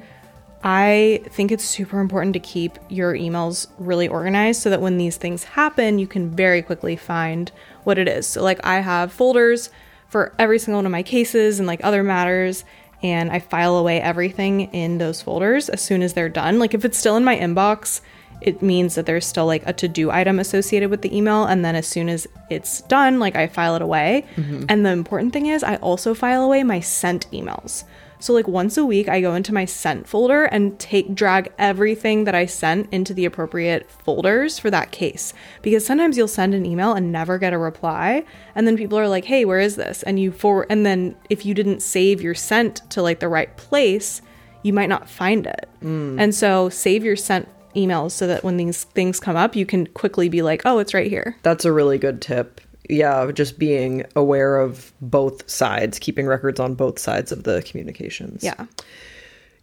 I 0.62 1.22
think 1.30 1.52
it's 1.52 1.64
super 1.64 2.00
important 2.00 2.34
to 2.34 2.40
keep 2.40 2.78
your 2.88 3.14
emails 3.14 3.66
really 3.78 4.08
organized 4.08 4.60
so 4.60 4.70
that 4.70 4.80
when 4.80 4.98
these 4.98 5.16
things 5.16 5.44
happen, 5.44 5.98
you 5.98 6.06
can 6.06 6.30
very 6.30 6.60
quickly 6.60 6.96
find 6.96 7.50
what 7.84 7.98
it 7.98 8.08
is. 8.08 8.26
So, 8.26 8.42
like, 8.42 8.60
I 8.64 8.80
have 8.80 9.12
folders 9.12 9.70
for 10.08 10.34
every 10.38 10.58
single 10.58 10.78
one 10.78 10.86
of 10.86 10.92
my 10.92 11.02
cases 11.02 11.60
and 11.60 11.66
like 11.66 11.82
other 11.84 12.02
matters, 12.02 12.64
and 13.02 13.30
I 13.30 13.38
file 13.38 13.76
away 13.76 14.00
everything 14.00 14.62
in 14.72 14.98
those 14.98 15.22
folders 15.22 15.68
as 15.68 15.80
soon 15.80 16.02
as 16.02 16.12
they're 16.12 16.28
done. 16.28 16.58
Like, 16.58 16.74
if 16.74 16.84
it's 16.84 16.98
still 16.98 17.16
in 17.16 17.24
my 17.24 17.36
inbox, 17.36 18.00
it 18.40 18.62
means 18.62 18.94
that 18.94 19.06
there's 19.06 19.26
still 19.26 19.46
like 19.46 19.62
a 19.66 19.72
to 19.74 19.88
do 19.88 20.10
item 20.10 20.38
associated 20.38 20.90
with 20.90 21.02
the 21.02 21.14
email. 21.16 21.44
And 21.44 21.64
then 21.64 21.76
as 21.76 21.86
soon 21.86 22.08
as 22.08 22.26
it's 22.48 22.80
done, 22.82 23.18
like 23.18 23.36
I 23.36 23.46
file 23.46 23.76
it 23.76 23.82
away. 23.82 24.26
Mm-hmm. 24.36 24.64
And 24.68 24.84
the 24.84 24.90
important 24.90 25.32
thing 25.32 25.46
is, 25.46 25.62
I 25.62 25.76
also 25.76 26.14
file 26.14 26.42
away 26.42 26.62
my 26.62 26.80
sent 26.80 27.30
emails. 27.30 27.84
So, 28.20 28.32
like 28.32 28.46
once 28.46 28.76
a 28.76 28.84
week, 28.84 29.08
I 29.08 29.20
go 29.20 29.34
into 29.34 29.52
my 29.52 29.64
sent 29.64 30.06
folder 30.06 30.44
and 30.44 30.78
take 30.78 31.14
drag 31.14 31.52
everything 31.58 32.24
that 32.24 32.34
I 32.34 32.46
sent 32.46 32.92
into 32.92 33.14
the 33.14 33.24
appropriate 33.24 33.90
folders 33.90 34.58
for 34.58 34.70
that 34.70 34.92
case. 34.92 35.32
Because 35.62 35.84
sometimes 35.84 36.16
you'll 36.16 36.28
send 36.28 36.54
an 36.54 36.66
email 36.66 36.92
and 36.92 37.10
never 37.10 37.38
get 37.38 37.52
a 37.52 37.58
reply. 37.58 38.24
And 38.54 38.66
then 38.66 38.76
people 38.76 38.98
are 38.98 39.08
like, 39.08 39.24
hey, 39.24 39.44
where 39.44 39.58
is 39.58 39.76
this? 39.76 40.02
And 40.02 40.20
you 40.20 40.32
for 40.32 40.66
and 40.68 40.84
then 40.84 41.16
if 41.30 41.44
you 41.46 41.54
didn't 41.54 41.80
save 41.80 42.20
your 42.20 42.34
sent 42.34 42.88
to 42.90 43.02
like 43.02 43.20
the 43.20 43.28
right 43.28 43.56
place, 43.56 44.20
you 44.62 44.72
might 44.72 44.88
not 44.90 45.08
find 45.08 45.46
it. 45.46 45.68
Mm. 45.82 46.20
And 46.20 46.34
so, 46.34 46.68
save 46.68 47.04
your 47.04 47.16
sent 47.16 47.48
emails 47.74 48.12
so 48.12 48.26
that 48.26 48.44
when 48.44 48.56
these 48.56 48.84
things 48.84 49.20
come 49.20 49.36
up, 49.36 49.56
you 49.56 49.64
can 49.64 49.86
quickly 49.88 50.28
be 50.28 50.42
like, 50.42 50.62
oh, 50.64 50.78
it's 50.78 50.94
right 50.94 51.08
here. 51.08 51.36
That's 51.42 51.64
a 51.64 51.72
really 51.72 51.98
good 51.98 52.20
tip. 52.20 52.60
Yeah, 52.90 53.30
just 53.32 53.58
being 53.58 54.04
aware 54.16 54.56
of 54.58 54.92
both 55.00 55.48
sides, 55.48 55.98
keeping 55.98 56.26
records 56.26 56.58
on 56.60 56.74
both 56.74 56.98
sides 56.98 57.32
of 57.32 57.44
the 57.44 57.62
communications. 57.62 58.42
Yeah. 58.44 58.66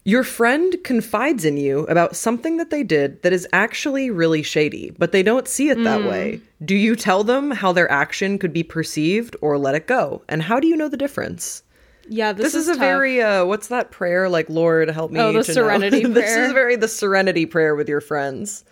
Your 0.03 0.23
friend 0.23 0.73
confides 0.85 1.43
in 1.43 1.57
you 1.57 1.79
about 1.87 2.15
something 2.15 2.55
that 2.57 2.69
they 2.69 2.81
did 2.81 3.21
that 3.23 3.33
is 3.33 3.45
actually 3.51 4.09
really 4.09 4.41
shady, 4.41 4.95
but 4.97 5.11
they 5.11 5.21
don't 5.21 5.49
see 5.49 5.69
it 5.69 5.83
that 5.83 6.05
way. 6.05 6.39
Do 6.63 6.75
you 6.75 6.95
tell 6.95 7.25
them 7.25 7.51
how 7.51 7.73
their 7.73 7.91
action 7.91 8.39
could 8.39 8.53
be 8.53 8.63
perceived 8.63 9.35
or 9.41 9.57
let 9.57 9.75
it 9.75 9.85
go? 9.85 10.23
And 10.29 10.41
how 10.41 10.61
do 10.61 10.67
you 10.67 10.77
know 10.77 10.87
the 10.87 10.95
difference? 10.95 11.61
Yeah, 12.07 12.31
This, 12.31 12.53
this, 12.53 12.55
is, 12.55 12.67
a 12.69 12.71
tough. 12.71 12.79
very 12.79 13.21
uh 13.21 13.43
what's 13.43 13.67
that 13.67 13.91
prayer 13.91 14.29
like 14.29 14.49
Lord 14.49 14.89
help 14.89 15.11
me 15.11 15.19
Oh, 15.19 15.33
the 15.33 15.43
to 15.43 15.49
know." 15.51 15.53
serenity 15.53 16.03
this 16.05 16.37
is 16.37 16.53
very 16.53 16.77
the 16.77 16.87
serenity 16.87 17.45
prayer 17.45 17.75
with 17.75 17.89
your 17.89 17.99
friends. 17.99 18.63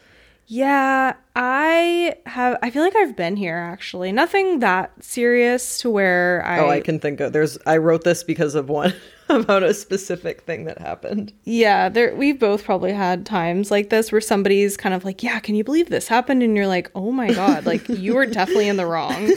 Yeah, 0.47 1.15
I 1.35 2.15
have. 2.27 2.57
I 2.61 2.69
feel 2.69 2.83
like 2.83 2.95
I've 2.95 3.15
been 3.15 3.35
here 3.35 3.57
actually. 3.57 4.11
Nothing 4.11 4.59
that 4.59 4.91
serious 5.03 5.79
to 5.79 5.89
where 5.89 6.43
oh, 6.45 6.49
I. 6.49 6.59
Oh, 6.59 6.69
I 6.69 6.81
can 6.81 6.99
think 6.99 7.19
of 7.19 7.33
there's 7.33 7.57
I 7.65 7.77
wrote 7.77 8.03
this 8.03 8.23
because 8.23 8.53
of 8.53 8.69
one 8.69 8.93
about 9.29 9.63
a 9.63 9.73
specific 9.73 10.41
thing 10.41 10.65
that 10.65 10.77
happened. 10.77 11.33
Yeah, 11.43 11.89
there. 11.89 12.15
We've 12.15 12.39
both 12.39 12.63
probably 12.63 12.93
had 12.93 13.25
times 13.25 13.71
like 13.71 13.89
this 13.89 14.11
where 14.11 14.21
somebody's 14.21 14.77
kind 14.77 14.93
of 14.93 15.03
like, 15.03 15.23
"Yeah, 15.23 15.39
can 15.39 15.55
you 15.55 15.63
believe 15.63 15.89
this 15.89 16.07
happened?" 16.07 16.43
And 16.43 16.55
you're 16.55 16.67
like, 16.67 16.91
"Oh 16.93 17.11
my 17.11 17.31
god!" 17.33 17.65
Like 17.65 17.87
you 17.89 18.13
were 18.13 18.27
definitely 18.27 18.67
in 18.67 18.77
the 18.77 18.85
wrong. 18.85 19.31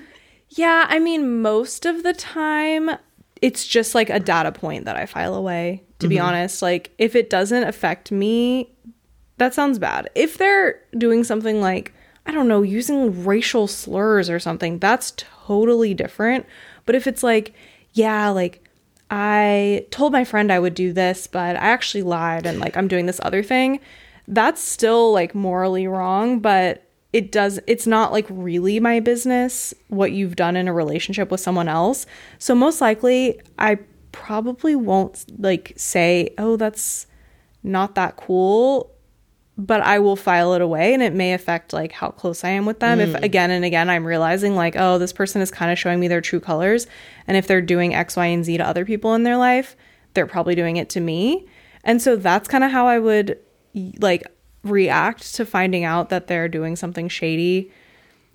yeah, 0.50 0.86
I 0.88 1.00
mean, 1.00 1.42
most 1.42 1.86
of 1.86 2.04
the 2.04 2.12
time, 2.12 2.90
it's 3.40 3.66
just 3.66 3.96
like 3.96 4.10
a 4.10 4.20
data 4.20 4.52
point 4.52 4.84
that 4.84 4.96
I 4.96 5.06
file 5.06 5.34
away. 5.34 5.82
To 5.98 6.08
be 6.08 6.16
mm-hmm. 6.16 6.26
honest, 6.26 6.62
like 6.62 6.92
if 6.98 7.14
it 7.14 7.30
doesn't 7.30 7.64
affect 7.64 8.10
me, 8.12 8.72
that 9.38 9.54
sounds 9.54 9.78
bad. 9.78 10.10
If 10.14 10.38
they're 10.38 10.80
doing 10.96 11.24
something 11.24 11.60
like, 11.60 11.92
I 12.26 12.32
don't 12.32 12.48
know, 12.48 12.62
using 12.62 13.24
racial 13.24 13.66
slurs 13.66 14.30
or 14.30 14.38
something, 14.38 14.78
that's 14.78 15.12
totally 15.16 15.94
different. 15.94 16.46
But 16.86 16.94
if 16.94 17.06
it's 17.06 17.22
like, 17.22 17.54
yeah, 17.92 18.28
like 18.28 18.62
I 19.10 19.86
told 19.90 20.12
my 20.12 20.24
friend 20.24 20.50
I 20.52 20.58
would 20.58 20.74
do 20.74 20.92
this, 20.92 21.26
but 21.26 21.56
I 21.56 21.58
actually 21.58 22.02
lied 22.02 22.46
and 22.46 22.60
like 22.60 22.76
I'm 22.76 22.88
doing 22.88 23.06
this 23.06 23.20
other 23.22 23.42
thing, 23.42 23.80
that's 24.28 24.62
still 24.62 25.12
like 25.12 25.34
morally 25.34 25.86
wrong, 25.86 26.40
but 26.40 26.84
it 27.12 27.30
does 27.30 27.60
it's 27.66 27.86
not 27.86 28.10
like 28.10 28.26
really 28.30 28.80
my 28.80 28.98
business 28.98 29.74
what 29.88 30.12
you've 30.12 30.34
done 30.36 30.56
in 30.56 30.66
a 30.66 30.72
relationship 30.72 31.30
with 31.30 31.40
someone 31.40 31.68
else. 31.68 32.06
So 32.38 32.54
most 32.54 32.80
likely 32.80 33.40
I 33.58 33.78
probably 34.12 34.76
won't 34.76 35.24
like 35.38 35.72
say, 35.76 36.32
"Oh, 36.38 36.56
that's 36.56 37.06
not 37.62 37.94
that 37.96 38.16
cool." 38.16 38.91
But 39.66 39.80
I 39.80 40.00
will 40.00 40.16
file 40.16 40.54
it 40.54 40.60
away 40.60 40.92
and 40.92 41.02
it 41.02 41.12
may 41.12 41.34
affect 41.34 41.72
like 41.72 41.92
how 41.92 42.10
close 42.10 42.42
I 42.42 42.48
am 42.48 42.66
with 42.66 42.80
them. 42.80 42.98
If 42.98 43.10
mm. 43.10 43.22
again 43.22 43.52
and 43.52 43.64
again 43.64 43.88
I'm 43.88 44.04
realizing 44.04 44.56
like, 44.56 44.74
oh, 44.76 44.98
this 44.98 45.12
person 45.12 45.40
is 45.40 45.52
kind 45.52 45.70
of 45.70 45.78
showing 45.78 46.00
me 46.00 46.08
their 46.08 46.20
true 46.20 46.40
colors. 46.40 46.88
And 47.28 47.36
if 47.36 47.46
they're 47.46 47.62
doing 47.62 47.94
X, 47.94 48.16
Y, 48.16 48.26
and 48.26 48.44
Z 48.44 48.56
to 48.56 48.66
other 48.66 48.84
people 48.84 49.14
in 49.14 49.22
their 49.22 49.36
life, 49.36 49.76
they're 50.14 50.26
probably 50.26 50.56
doing 50.56 50.78
it 50.78 50.90
to 50.90 51.00
me. 51.00 51.46
And 51.84 52.02
so 52.02 52.16
that's 52.16 52.48
kind 52.48 52.64
of 52.64 52.72
how 52.72 52.88
I 52.88 52.98
would 52.98 53.38
like 54.00 54.24
react 54.64 55.34
to 55.36 55.46
finding 55.46 55.84
out 55.84 56.08
that 56.08 56.26
they're 56.26 56.48
doing 56.48 56.74
something 56.74 57.08
shady. 57.08 57.70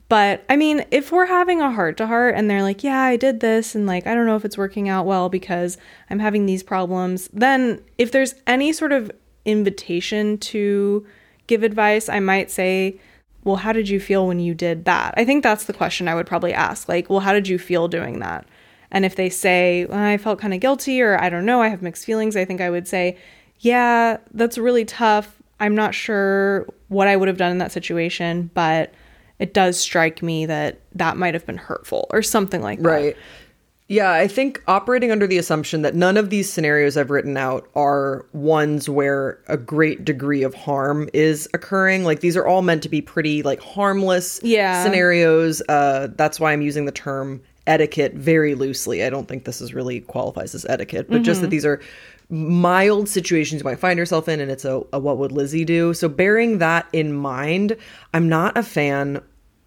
But 0.08 0.46
I 0.48 0.56
mean, 0.56 0.86
if 0.92 1.12
we're 1.12 1.26
having 1.26 1.60
a 1.60 1.72
heart 1.72 1.98
to 1.98 2.08
heart 2.08 2.36
and 2.38 2.50
they're 2.50 2.63
like, 2.63 2.86
yeah, 2.86 3.02
I 3.02 3.18
did 3.18 3.42
this 3.42 3.76
and 3.76 3.86
like, 3.86 4.08
I 4.08 4.16
don't 4.16 4.26
know 4.26 4.38
if 4.38 4.46
it's 4.46 4.58
working 4.58 4.88
out 4.88 5.06
well 5.06 5.28
because 5.28 5.78
I'm 6.10 6.20
having 6.20 6.46
these 6.46 6.63
problems, 6.63 7.28
then 7.34 7.82
if 7.98 8.13
there's 8.13 8.36
any 8.46 8.72
sort 8.72 8.94
of 8.94 9.12
invitation 9.48 10.38
to 10.38 11.06
give 11.48 11.64
advice, 11.64 12.10
I 12.10 12.20
might 12.20 12.52
say, 12.52 13.00
well, 13.44 13.56
how 13.56 13.72
did 13.72 13.88
you 13.88 14.00
feel 14.00 14.28
when 14.28 14.40
you 14.40 14.54
did 14.54 14.86
that? 14.86 15.14
I 15.18 15.26
think 15.26 15.42
that's 15.42 15.64
the 15.66 15.74
question 15.74 16.08
I 16.08 16.16
would 16.16 16.28
probably 16.28 16.54
ask. 16.54 16.90
Like, 16.90 17.10
well, 17.10 17.22
how 17.22 17.34
did 17.34 17.48
you 17.48 17.58
feel 17.58 17.88
doing 17.88 18.20
that? 18.20 18.46
And 18.92 19.06
if 19.06 19.16
they 19.16 19.30
say, 19.30 19.86
well, 19.86 20.00
I 20.00 20.18
felt 20.18 20.40
kind 20.40 20.54
of 20.54 20.60
guilty 20.60 21.02
or 21.02 21.20
I 21.20 21.30
don't 21.30 21.46
know, 21.46 21.62
I 21.62 21.70
have 21.70 21.82
mixed 21.82 22.06
feelings, 22.06 22.36
I 22.36 22.46
think 22.46 22.62
I 22.62 22.70
would 22.70 22.88
say, 22.88 23.18
yeah, 23.60 24.18
that's 24.34 24.58
really 24.58 24.86
tough. 24.86 25.42
I'm 25.60 25.76
not 25.76 25.96
sure 25.96 26.68
what 26.90 27.08
I 27.08 27.16
would 27.16 27.28
have 27.28 27.38
done 27.38 27.52
in 27.52 27.58
that 27.58 27.72
situation, 27.72 28.52
but 28.54 28.94
it 29.40 29.54
does 29.54 29.80
strike 29.80 30.22
me 30.22 30.46
that 30.46 30.80
that 30.96 31.18
might 31.18 31.34
have 31.34 31.46
been 31.46 31.58
hurtful 31.58 32.08
or 32.10 32.22
something 32.22 32.62
like 32.62 32.80
that. 32.80 32.90
Right. 32.90 33.18
Yeah, 33.89 34.12
I 34.12 34.28
think 34.28 34.62
operating 34.67 35.12
under 35.12 35.28
the 35.28 35.38
assumption 35.38 35.82
that 35.84 35.95
none 35.95 36.17
of 36.17 36.30
these 36.30 36.52
scenarios 36.52 36.97
I've 36.97 37.10
written 37.10 37.38
out 37.38 37.69
are 37.73 38.26
ones 38.34 38.89
where 38.89 39.39
a 39.47 39.56
great 39.56 40.04
degree 40.04 40.43
of 40.43 40.54
harm 40.54 41.10
is 41.13 41.47
occurring. 41.54 42.04
Like 42.04 42.19
these 42.19 42.36
are 42.36 42.45
all 42.45 42.62
meant 42.62 42.84
to 42.84 42.89
be 42.89 43.02
pretty 43.02 43.43
like 43.43 43.62
harmless 43.62 44.41
Yeah. 44.43 44.84
scenarios. 44.84 45.62
Uh 45.69 46.08
that's 46.17 46.38
why 46.38 46.52
I'm 46.52 46.62
using 46.62 46.86
the 46.86 46.91
term 46.91 47.41
etiquette 47.65 48.13
very 48.13 48.56
loosely. 48.56 49.04
I 49.06 49.10
don't 49.10 49.28
think 49.28 49.45
this 49.45 49.62
is 49.62 49.73
really 49.73 50.02
qualifies 50.02 50.54
as 50.54 50.65
etiquette, 50.65 51.10
but 51.10 51.21
just 51.21 51.39
that 51.41 51.50
these 51.50 51.65
are 51.65 51.80
mild 52.30 53.08
situations 53.08 53.62
you 53.62 53.65
might 53.65 53.80
find 53.80 53.97
yourself 53.97 54.28
in 54.28 54.41
and 54.41 54.52
it's 54.52 54.65
a, 54.65 54.82
a 54.91 55.00
what 55.00 55.17
would 55.17 55.32
Lizzie 55.32 55.63
do? 55.65 55.93
So 55.93 56.10
bearing 56.10 56.58
that 56.58 56.88
in 56.91 57.13
mind, 57.13 57.78
I'm 58.13 58.28
not 58.28 58.58
a 58.58 58.63
fan 58.63 59.21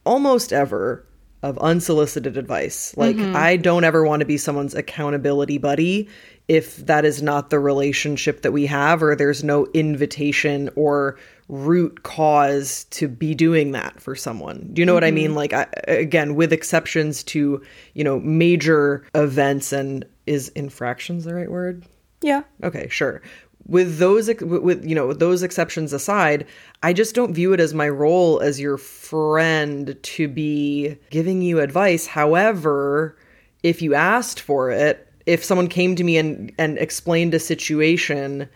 almost 0.04 0.52
ever 0.52 1.06
of 1.42 1.58
unsolicited 1.58 2.36
advice. 2.36 2.94
Like 2.96 3.16
mm-hmm. 3.16 3.36
I 3.36 3.56
don't 3.56 3.84
ever 3.84 4.04
want 4.04 4.20
to 4.20 4.26
be 4.26 4.36
someone's 4.36 4.74
accountability 4.74 5.58
buddy 5.58 6.08
if 6.48 6.76
that 6.86 7.04
is 7.04 7.22
not 7.22 7.50
the 7.50 7.58
relationship 7.58 8.42
that 8.42 8.52
we 8.52 8.66
have 8.66 9.02
or 9.02 9.14
there's 9.14 9.44
no 9.44 9.66
invitation 9.72 10.68
or 10.74 11.16
root 11.48 12.02
cause 12.02 12.84
to 12.90 13.08
be 13.08 13.34
doing 13.34 13.72
that 13.72 14.00
for 14.00 14.14
someone. 14.14 14.68
Do 14.72 14.82
you 14.82 14.86
know 14.86 14.94
what 14.94 15.04
I 15.04 15.10
mean? 15.10 15.28
Mm-hmm. 15.28 15.36
Like 15.36 15.52
I, 15.52 15.66
again, 15.86 16.34
with 16.34 16.52
exceptions 16.52 17.22
to, 17.24 17.62
you 17.94 18.04
know, 18.04 18.20
major 18.20 19.06
events 19.14 19.72
and 19.72 20.04
is 20.26 20.48
infractions 20.50 21.24
the 21.24 21.34
right 21.34 21.50
word? 21.50 21.84
Yeah. 22.20 22.42
Okay, 22.62 22.88
sure. 22.88 23.22
With 23.70 23.98
those 23.98 24.28
with 24.40 24.84
you 24.84 24.94
know 24.94 25.06
with 25.06 25.20
those 25.20 25.42
exceptions 25.42 25.92
aside, 25.92 26.44
I 26.82 26.92
just 26.92 27.14
don't 27.14 27.32
view 27.32 27.52
it 27.52 27.60
as 27.60 27.72
my 27.72 27.88
role 27.88 28.40
as 28.40 28.60
your 28.60 28.76
friend 28.76 29.96
to 30.02 30.28
be 30.28 30.96
giving 31.10 31.40
you 31.40 31.60
advice. 31.60 32.06
However, 32.06 33.16
if 33.62 33.80
you 33.80 33.94
asked 33.94 34.40
for 34.40 34.70
it, 34.70 35.08
if 35.24 35.44
someone 35.44 35.68
came 35.68 35.94
to 35.94 36.04
me 36.04 36.18
and 36.18 36.52
and 36.58 36.78
explained 36.78 37.32
a 37.32 37.38
situation 37.38 38.48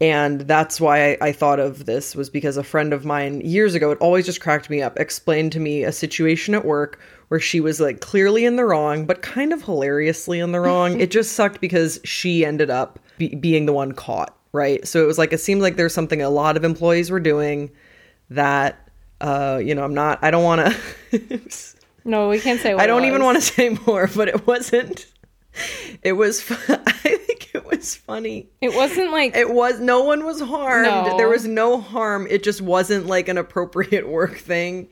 and 0.00 0.42
that's 0.42 0.80
why 0.80 1.12
I, 1.12 1.18
I 1.20 1.32
thought 1.32 1.60
of 1.60 1.86
this 1.86 2.14
was 2.14 2.28
because 2.28 2.56
a 2.56 2.64
friend 2.64 2.92
of 2.92 3.04
mine 3.04 3.40
years 3.40 3.74
ago 3.74 3.90
it 3.90 3.98
always 3.98 4.26
just 4.26 4.40
cracked 4.40 4.70
me 4.70 4.82
up 4.82 4.98
explained 4.98 5.52
to 5.52 5.60
me 5.60 5.82
a 5.82 5.92
situation 5.92 6.54
at 6.54 6.64
work 6.64 7.00
where 7.28 7.40
she 7.40 7.60
was 7.60 7.80
like 7.80 8.00
clearly 8.00 8.44
in 8.44 8.56
the 8.56 8.64
wrong 8.64 9.06
but 9.06 9.22
kind 9.22 9.52
of 9.52 9.62
hilariously 9.62 10.40
in 10.40 10.52
the 10.52 10.60
wrong 10.60 11.00
it 11.00 11.10
just 11.10 11.32
sucked 11.32 11.60
because 11.60 12.00
she 12.04 12.44
ended 12.44 12.70
up 12.70 12.98
be- 13.18 13.34
being 13.34 13.66
the 13.66 13.72
one 13.72 13.92
caught 13.92 14.36
right 14.54 14.86
so 14.86 15.02
it 15.02 15.06
was 15.06 15.18
like 15.18 15.32
it 15.32 15.38
seemed 15.38 15.60
like 15.60 15.76
there's 15.76 15.92
something 15.92 16.22
a 16.22 16.30
lot 16.30 16.56
of 16.56 16.64
employees 16.64 17.10
were 17.10 17.20
doing 17.20 17.70
that 18.30 18.88
uh 19.20 19.60
you 19.62 19.74
know 19.74 19.84
i'm 19.84 19.94
not 19.94 20.18
i 20.22 20.30
don't 20.30 20.44
want 20.44 20.74
to 21.10 21.40
No, 22.04 22.28
we 22.28 22.38
can't 22.38 22.60
say. 22.60 22.74
What 22.74 22.82
I 22.82 22.86
don't 22.86 23.06
even 23.06 23.22
want 23.22 23.36
to 23.36 23.42
say 23.42 23.70
more, 23.86 24.08
but 24.14 24.28
it 24.28 24.46
wasn't. 24.46 25.06
It 26.02 26.12
was. 26.12 26.44
I 26.68 27.16
think 27.16 27.54
it 27.54 27.64
was 27.64 27.94
funny. 27.94 28.50
It 28.60 28.74
wasn't 28.74 29.10
like. 29.10 29.34
It 29.34 29.50
was. 29.50 29.80
No 29.80 30.02
one 30.02 30.24
was 30.24 30.40
harmed. 30.40 30.86
No. 30.86 31.16
There 31.16 31.28
was 31.28 31.46
no 31.46 31.80
harm. 31.80 32.26
It 32.28 32.42
just 32.42 32.60
wasn't 32.60 33.06
like 33.06 33.28
an 33.28 33.38
appropriate 33.38 34.08
work 34.08 34.36
thing. 34.36 34.88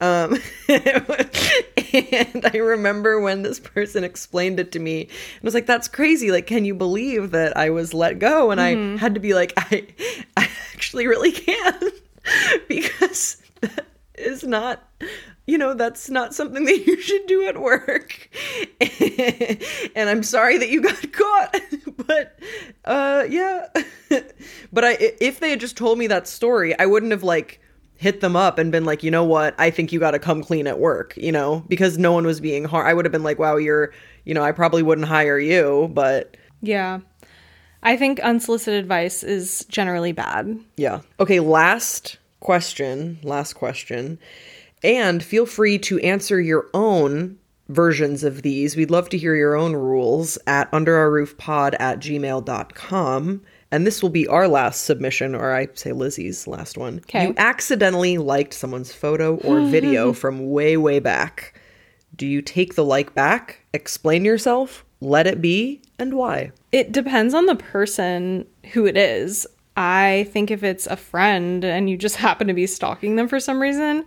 Um, 0.00 0.38
and 0.68 2.46
I 2.46 2.56
remember 2.56 3.20
when 3.20 3.42
this 3.42 3.60
person 3.60 4.02
explained 4.02 4.58
it 4.58 4.72
to 4.72 4.78
me, 4.78 5.02
and 5.02 5.10
I 5.10 5.44
was 5.44 5.54
like, 5.54 5.66
"That's 5.66 5.88
crazy! 5.88 6.30
Like, 6.30 6.46
can 6.46 6.64
you 6.64 6.74
believe 6.74 7.32
that 7.32 7.56
I 7.56 7.70
was 7.70 7.92
let 7.92 8.18
go?" 8.18 8.50
And 8.50 8.60
I 8.60 8.96
had 8.96 9.14
to 9.14 9.20
be 9.20 9.34
like, 9.34 9.52
"I, 9.56 9.86
I 10.36 10.48
actually 10.72 11.06
really 11.06 11.32
can," 11.32 11.80
because 12.68 13.42
that 13.60 13.86
is 14.14 14.42
not 14.42 14.82
you 15.46 15.58
know 15.58 15.74
that's 15.74 16.08
not 16.08 16.34
something 16.34 16.64
that 16.64 16.86
you 16.86 17.00
should 17.00 17.26
do 17.26 17.46
at 17.46 17.60
work 17.60 18.28
and 18.80 20.08
i'm 20.08 20.22
sorry 20.22 20.58
that 20.58 20.68
you 20.68 20.80
got 20.82 21.12
caught 21.12 21.56
but 22.06 22.38
uh 22.84 23.24
yeah 23.28 23.66
but 24.72 24.84
i 24.84 24.96
if 25.20 25.40
they 25.40 25.50
had 25.50 25.58
just 25.58 25.76
told 25.76 25.98
me 25.98 26.06
that 26.06 26.28
story 26.28 26.78
i 26.78 26.86
wouldn't 26.86 27.10
have 27.10 27.24
like 27.24 27.60
hit 28.00 28.20
them 28.22 28.34
up 28.34 28.58
and 28.58 28.72
been 28.72 28.84
like 28.86 29.02
you 29.02 29.10
know 29.10 29.22
what 29.24 29.54
i 29.58 29.68
think 29.70 29.92
you 29.92 30.00
got 30.00 30.12
to 30.12 30.18
come 30.18 30.42
clean 30.42 30.66
at 30.66 30.78
work 30.78 31.12
you 31.18 31.30
know 31.30 31.62
because 31.68 31.98
no 31.98 32.12
one 32.12 32.24
was 32.24 32.40
being 32.40 32.64
hard. 32.64 32.86
i 32.86 32.94
would 32.94 33.04
have 33.04 33.12
been 33.12 33.22
like 33.22 33.38
wow 33.38 33.56
you're 33.56 33.92
you 34.24 34.32
know 34.32 34.42
i 34.42 34.50
probably 34.52 34.82
wouldn't 34.82 35.06
hire 35.06 35.38
you 35.38 35.90
but 35.92 36.36
Yeah. 36.62 37.00
I 37.82 37.96
think 37.96 38.20
unsolicited 38.20 38.78
advice 38.78 39.22
is 39.22 39.64
generally 39.70 40.12
bad. 40.12 40.58
Yeah. 40.76 41.00
Okay, 41.18 41.40
last 41.40 42.18
question. 42.40 43.18
Last 43.22 43.54
question. 43.54 44.18
And 44.84 45.22
feel 45.22 45.46
free 45.46 45.78
to 45.78 45.98
answer 46.00 46.38
your 46.38 46.66
own 46.74 47.38
versions 47.70 48.22
of 48.22 48.42
these. 48.42 48.76
We'd 48.76 48.90
love 48.90 49.08
to 49.08 49.16
hear 49.16 49.34
your 49.34 49.56
own 49.56 49.72
rules 49.72 50.36
at 50.46 50.70
underourroofpod 50.72 51.74
at 51.80 52.00
gmail.com. 52.00 53.40
And 53.72 53.86
this 53.86 54.02
will 54.02 54.10
be 54.10 54.26
our 54.26 54.48
last 54.48 54.84
submission, 54.84 55.34
or 55.34 55.54
I 55.54 55.68
say 55.74 55.92
Lizzie's 55.92 56.46
last 56.46 56.76
one. 56.76 56.98
Okay. 56.98 57.28
You 57.28 57.34
accidentally 57.36 58.18
liked 58.18 58.52
someone's 58.52 58.92
photo 58.92 59.36
or 59.36 59.60
video 59.66 60.12
from 60.12 60.50
way, 60.50 60.76
way 60.76 60.98
back. 60.98 61.54
Do 62.16 62.26
you 62.26 62.42
take 62.42 62.74
the 62.74 62.84
like 62.84 63.14
back, 63.14 63.60
explain 63.72 64.24
yourself, 64.24 64.84
let 65.00 65.26
it 65.26 65.40
be, 65.40 65.80
and 65.98 66.14
why? 66.14 66.52
It 66.72 66.92
depends 66.92 67.32
on 67.32 67.46
the 67.46 67.54
person 67.54 68.46
who 68.72 68.86
it 68.86 68.96
is. 68.96 69.46
I 69.76 70.28
think 70.32 70.50
if 70.50 70.62
it's 70.62 70.86
a 70.86 70.96
friend 70.96 71.64
and 71.64 71.88
you 71.88 71.96
just 71.96 72.16
happen 72.26 72.48
to 72.48 72.54
be 72.54 72.66
stalking 72.66 73.16
them 73.16 73.28
for 73.28 73.40
some 73.40 73.62
reason, 73.62 74.04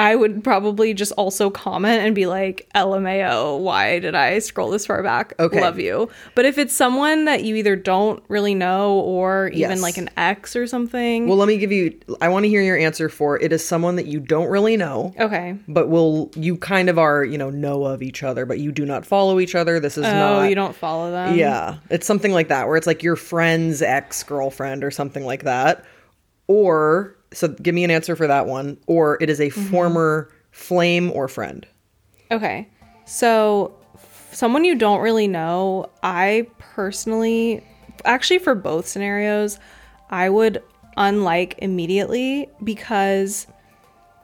I 0.00 0.16
would 0.16 0.42
probably 0.42 0.94
just 0.94 1.12
also 1.12 1.50
comment 1.50 2.00
and 2.02 2.14
be 2.14 2.24
like, 2.26 2.66
LMAO, 2.74 3.58
why 3.60 3.98
did 3.98 4.14
I 4.14 4.38
scroll 4.38 4.70
this 4.70 4.86
far 4.86 5.02
back? 5.02 5.34
Okay. 5.38 5.60
Love 5.60 5.78
you. 5.78 6.08
But 6.34 6.46
if 6.46 6.56
it's 6.56 6.74
someone 6.74 7.26
that 7.26 7.44
you 7.44 7.54
either 7.56 7.76
don't 7.76 8.22
really 8.28 8.54
know 8.54 8.94
or 9.00 9.48
even 9.48 9.60
Yes. 9.60 9.82
like 9.82 9.98
an 9.98 10.08
ex 10.16 10.56
or 10.56 10.66
something. 10.66 11.28
Well, 11.28 11.36
let 11.36 11.48
me 11.48 11.58
give 11.58 11.70
you, 11.70 11.98
I 12.22 12.30
want 12.30 12.44
to 12.44 12.48
hear 12.48 12.62
your 12.62 12.78
answer 12.78 13.10
for 13.10 13.38
it 13.38 13.52
is 13.52 13.62
someone 13.64 13.96
that 13.96 14.06
you 14.06 14.20
don't 14.20 14.48
really 14.48 14.76
know. 14.78 15.12
okay. 15.20 15.56
but 15.68 15.88
will 15.90 16.30
you 16.34 16.56
kind 16.56 16.88
of 16.88 16.98
are 16.98 17.22
you 17.22 17.36
know 17.36 17.50
know 17.50 17.84
of 17.84 18.02
each 18.02 18.22
other 18.22 18.46
but 18.46 18.58
you 18.58 18.72
do 18.72 18.86
not 18.86 19.04
follow 19.04 19.38
each 19.38 19.54
other 19.54 19.78
this 19.80 19.98
is 19.98 20.06
Oh, 20.06 20.10
not 20.12 20.44
you 20.48 20.54
don't 20.54 20.74
follow 20.74 21.10
them? 21.10 21.36
yeah 21.36 21.76
it's 21.90 22.06
something 22.06 22.32
like 22.32 22.48
that 22.48 22.66
where 22.68 22.76
it's 22.76 22.86
like 22.86 23.02
your 23.02 23.16
friend's 23.16 23.82
ex-girlfriend 23.82 24.82
or 24.82 24.90
something 24.90 25.26
like 25.26 25.42
that 25.44 25.84
or 26.46 27.16
so 27.32 27.48
give 27.48 27.74
me 27.74 27.84
an 27.84 27.90
answer 27.90 28.16
for 28.16 28.26
that 28.26 28.46
one 28.46 28.76
or 28.86 29.16
it 29.20 29.30
is 29.30 29.40
a 29.40 29.48
Mm-hmm. 29.50 29.70
former 29.70 30.30
flame 30.50 31.10
or 31.12 31.28
friend 31.28 31.66
Okay. 32.32 32.68
So, 33.06 33.74
f- 33.94 34.28
someone 34.32 34.64
you 34.64 34.76
don't 34.76 35.00
really 35.00 35.26
know, 35.26 35.90
I 36.02 36.46
personally, 36.58 37.64
actually, 38.04 38.38
for 38.38 38.54
both 38.54 38.86
scenarios, 38.86 39.58
I 40.10 40.28
would 40.28 40.62
unlike 40.96 41.56
immediately 41.58 42.48
because 42.62 43.48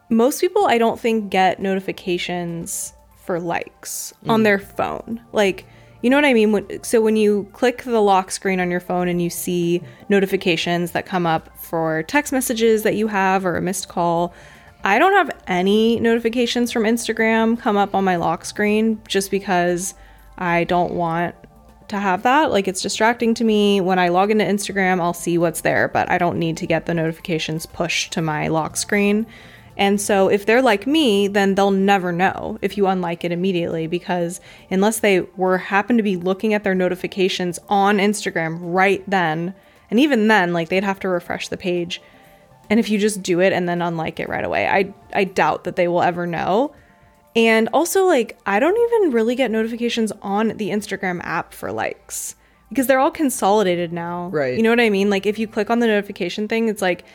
most 0.09 0.39
people 0.39 0.65
I 0.67 0.77
don't 0.77 0.97
think 0.99 1.29
get 1.29 1.59
notifications 1.61 2.93
for 3.25 3.39
likes 3.41 4.13
on 4.29 4.43
their 4.43 4.59
phone. 4.59 5.19
Like, 5.33 5.65
you 6.01 6.09
know 6.09 6.17
what 6.17 6.25
I 6.25 6.33
mean? 6.33 6.83
So 6.83 7.01
when 7.01 7.15
you 7.15 7.47
click 7.53 7.83
the 7.83 8.01
lock 8.01 8.31
screen 8.31 8.59
on 8.59 8.69
your 8.69 8.79
phone 8.79 9.07
and 9.07 9.21
you 9.21 9.29
see 9.29 9.81
notifications 10.09 10.91
that 10.91 11.05
come 11.05 11.25
up 11.25 11.57
for 11.57 12.03
text 12.03 12.31
messages 12.31 12.83
that 12.83 12.95
you 12.95 13.07
have 13.07 13.45
or 13.45 13.55
a 13.55 13.61
missed 13.61 13.89
call, 13.89 14.33
I 14.83 14.99
don't 14.99 15.13
have 15.13 15.31
any 15.47 15.99
notifications 15.99 16.71
from 16.71 16.83
Instagram 16.83 17.59
come 17.59 17.77
up 17.77 17.95
on 17.95 18.03
my 18.03 18.15
lock 18.15 18.45
screen 18.45 19.01
just 19.07 19.31
because 19.31 19.95
I 20.37 20.65
don't 20.65 20.93
want 20.93 21.35
to 21.87 21.97
have 21.97 22.23
that. 22.23 22.51
Like 22.51 22.67
it's 22.67 22.81
distracting 22.81 23.33
to 23.35 23.43
me. 23.43 23.81
When 23.81 23.97
I 23.97 24.09
log 24.09 24.29
into 24.29 24.43
Instagram, 24.45 25.01
I'll 25.01 25.13
see 25.13 25.37
what's 25.37 25.61
there, 25.61 25.87
but 25.87 26.09
I 26.11 26.17
don't 26.17 26.37
need 26.37 26.57
to 26.57 26.67
get 26.67 26.85
the 26.85 26.93
notifications 26.93 27.65
pushed 27.65 28.13
to 28.13 28.21
my 28.21 28.49
lock 28.49 28.77
screen. 28.77 29.25
And 29.77 30.01
so 30.01 30.27
if 30.27 30.45
they're 30.45 30.61
like 30.61 30.87
me, 30.87 31.27
then 31.27 31.53
they'll 31.53 31.71
never 31.71 32.11
know 32.11 32.57
if 32.63 32.77
you 32.77 32.87
unlike 32.87 33.23
it 33.23 33.31
immediately 33.31 33.85
because 33.85 34.41
unless 34.71 34.99
they 34.99 35.21
were 35.37 35.59
happen 35.59 35.97
to 35.97 36.03
be 36.03 36.17
looking 36.17 36.53
at 36.55 36.63
their 36.63 36.75
notifications 36.75 37.59
on 37.69 37.99
Instagram 37.99 38.57
right 38.59 39.03
then, 39.07 39.53
and 39.91 39.99
even 39.99 40.27
then 40.27 40.51
like 40.51 40.69
they'd 40.69 40.83
have 40.83 40.99
to 41.01 41.09
refresh 41.09 41.47
the 41.47 41.57
page. 41.57 42.01
And 42.69 42.79
if 42.79 42.89
you 42.89 42.97
just 42.97 43.21
do 43.21 43.39
it 43.39 43.53
and 43.53 43.69
then 43.69 43.81
unlike 43.81 44.19
it 44.19 44.27
right 44.27 44.43
away, 44.43 44.67
I 44.67 44.93
I 45.13 45.23
doubt 45.23 45.63
that 45.65 45.75
they 45.75 45.87
will 45.87 46.01
ever 46.01 46.25
know. 46.25 46.73
And 47.35 47.69
also, 47.71 48.05
like, 48.05 48.35
I 48.47 48.59
don't 48.59 48.75
even 48.75 49.11
really 49.11 49.35
get 49.35 49.51
notifications 49.51 50.11
on 50.23 50.57
the 50.57 50.71
Instagram 50.71 51.21
app 51.23 51.53
for 51.53 51.71
likes 51.71 52.35
because 52.69 52.87
they're 52.87 52.97
all 52.97 53.11
consolidated 53.11 53.93
now. 53.93 54.29
Right. 54.29 54.57
You 54.57 54.63
know 54.63 54.71
what 54.71 54.79
I 54.79 54.89
mean? 54.89 55.11
Like, 55.11 55.27
if 55.27 55.37
you 55.37 55.47
click 55.47 55.69
on 55.69 55.77
the 55.77 55.85
notification 55.85 56.47
thing, 56.47 56.67
it's 56.67 56.81
like 56.81 57.05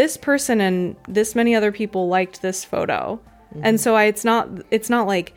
this 0.00 0.16
person 0.16 0.62
and 0.62 0.96
this 1.06 1.34
many 1.34 1.54
other 1.54 1.70
people 1.70 2.08
liked 2.08 2.40
this 2.40 2.64
photo. 2.64 3.20
And 3.62 3.78
so 3.78 3.96
I, 3.96 4.04
it's 4.04 4.24
not, 4.24 4.48
it's 4.70 4.88
not 4.88 5.06
like 5.06 5.34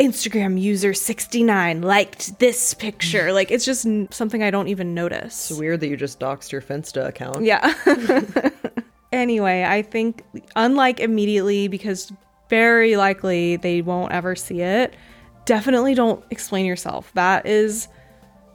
Instagram 0.00 0.58
user 0.58 0.94
69 0.94 1.82
liked 1.82 2.38
this 2.38 2.72
picture. 2.72 3.34
Like, 3.34 3.50
it's 3.50 3.66
just 3.66 3.86
something 4.10 4.42
I 4.42 4.50
don't 4.50 4.68
even 4.68 4.94
notice. 4.94 5.50
it's 5.50 5.60
weird 5.60 5.80
that 5.80 5.88
you 5.88 5.98
just 5.98 6.18
doxed 6.18 6.52
your 6.52 6.62
finsta 6.62 7.06
account 7.06 7.44
Yeah. 7.44 7.74
anyway, 9.12 9.64
I 9.64 9.82
think 9.82 10.24
unlike 10.56 10.98
immediately 10.98 11.68
because 11.68 12.10
very 12.48 12.96
likely 12.96 13.56
they 13.56 13.82
won't 13.82 14.12
ever 14.12 14.34
see 14.34 14.62
it. 14.62 14.94
Definitely 15.44 15.94
don't 15.94 16.24
explain 16.30 16.64
yourself. 16.64 17.12
That 17.12 17.44
is 17.44 17.88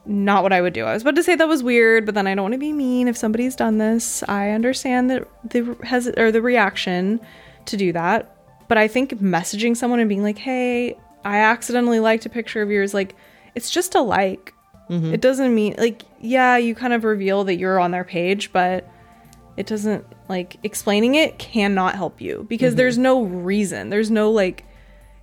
not 0.08 0.44
what 0.44 0.54
I 0.54 0.62
would 0.62 0.74
do. 0.74 0.86
I 0.86 0.94
was 0.94 1.02
about 1.02 1.16
to 1.16 1.24
say 1.24 1.36
that 1.36 1.48
was 1.48 1.64
weird, 1.64 2.06
but 2.06 2.16
then 2.16 2.28
I 2.28 2.36
don't 2.36 2.44
want 2.44 2.54
to 2.54 2.60
be 2.60 2.74
mean 2.74 3.08
if 3.08 3.18
somebody's 3.18 3.56
done 3.56 3.78
this. 3.78 4.24
I 4.28 4.52
understand 4.52 5.10
that 5.10 5.28
the 5.44 5.78
has 5.84 6.08
or 6.18 6.32
the 6.32 6.42
reaction 6.42 7.20
to 7.66 7.78
do 7.78 7.92
that, 7.94 8.36
but 8.68 8.78
I 8.78 8.88
think 8.88 9.12
messaging 9.20 9.76
someone 9.76 10.00
and 10.00 10.10
being 10.10 10.24
like, 10.24 10.38
"Hey, 10.38 10.98
I 11.24 11.40
accidentally 11.40 12.00
liked 12.00 12.26
a 12.26 12.30
picture 12.30 12.62
of 12.62 12.72
yours, 12.72 12.94
like 12.94 13.16
it's 13.56 13.70
just 13.70 13.96
a 13.96 14.02
like. 14.02 14.54
Mm-hmm. 14.90 15.14
It 15.14 15.22
doesn't 15.22 15.54
mean 15.54 15.76
like 15.78 16.04
yeah, 16.20 16.58
you 16.58 16.74
kind 16.74 16.94
of 16.94 17.04
reveal 17.04 17.44
that 17.46 17.56
you're 17.58 17.80
on 17.80 17.92
their 17.92 18.06
page, 18.06 18.54
but 18.54 18.90
it 19.58 19.66
doesn't 19.66 20.06
like 20.30 20.58
explaining 20.64 21.16
it 21.16 21.38
cannot 21.40 21.96
help 21.96 22.22
you 22.22 22.46
because 22.48 22.72
mm-hmm. 22.72 22.78
there's 22.78 22.98
no 22.98 23.24
reason. 23.24 23.90
There's 23.90 24.12
no 24.12 24.32
like 24.32 24.64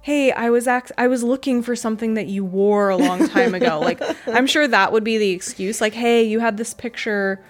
hey, 0.04 0.30
I 0.32 0.50
was 0.50 0.68
I 0.68 1.06
was 1.06 1.22
looking 1.22 1.62
for 1.62 1.74
something 1.74 2.12
that 2.12 2.26
you 2.26 2.44
wore 2.44 2.90
a 2.90 2.96
long 2.96 3.26
time 3.26 3.54
ago. 3.54 3.80
like 3.82 4.02
I'm 4.28 4.46
sure 4.46 4.68
that 4.68 4.92
would 4.92 5.02
be 5.02 5.16
the 5.16 5.30
excuse 5.30 5.80
like 5.80 5.94
hey, 5.94 6.22
you 6.22 6.40
had 6.40 6.58
this 6.58 6.74
picture 6.74 7.42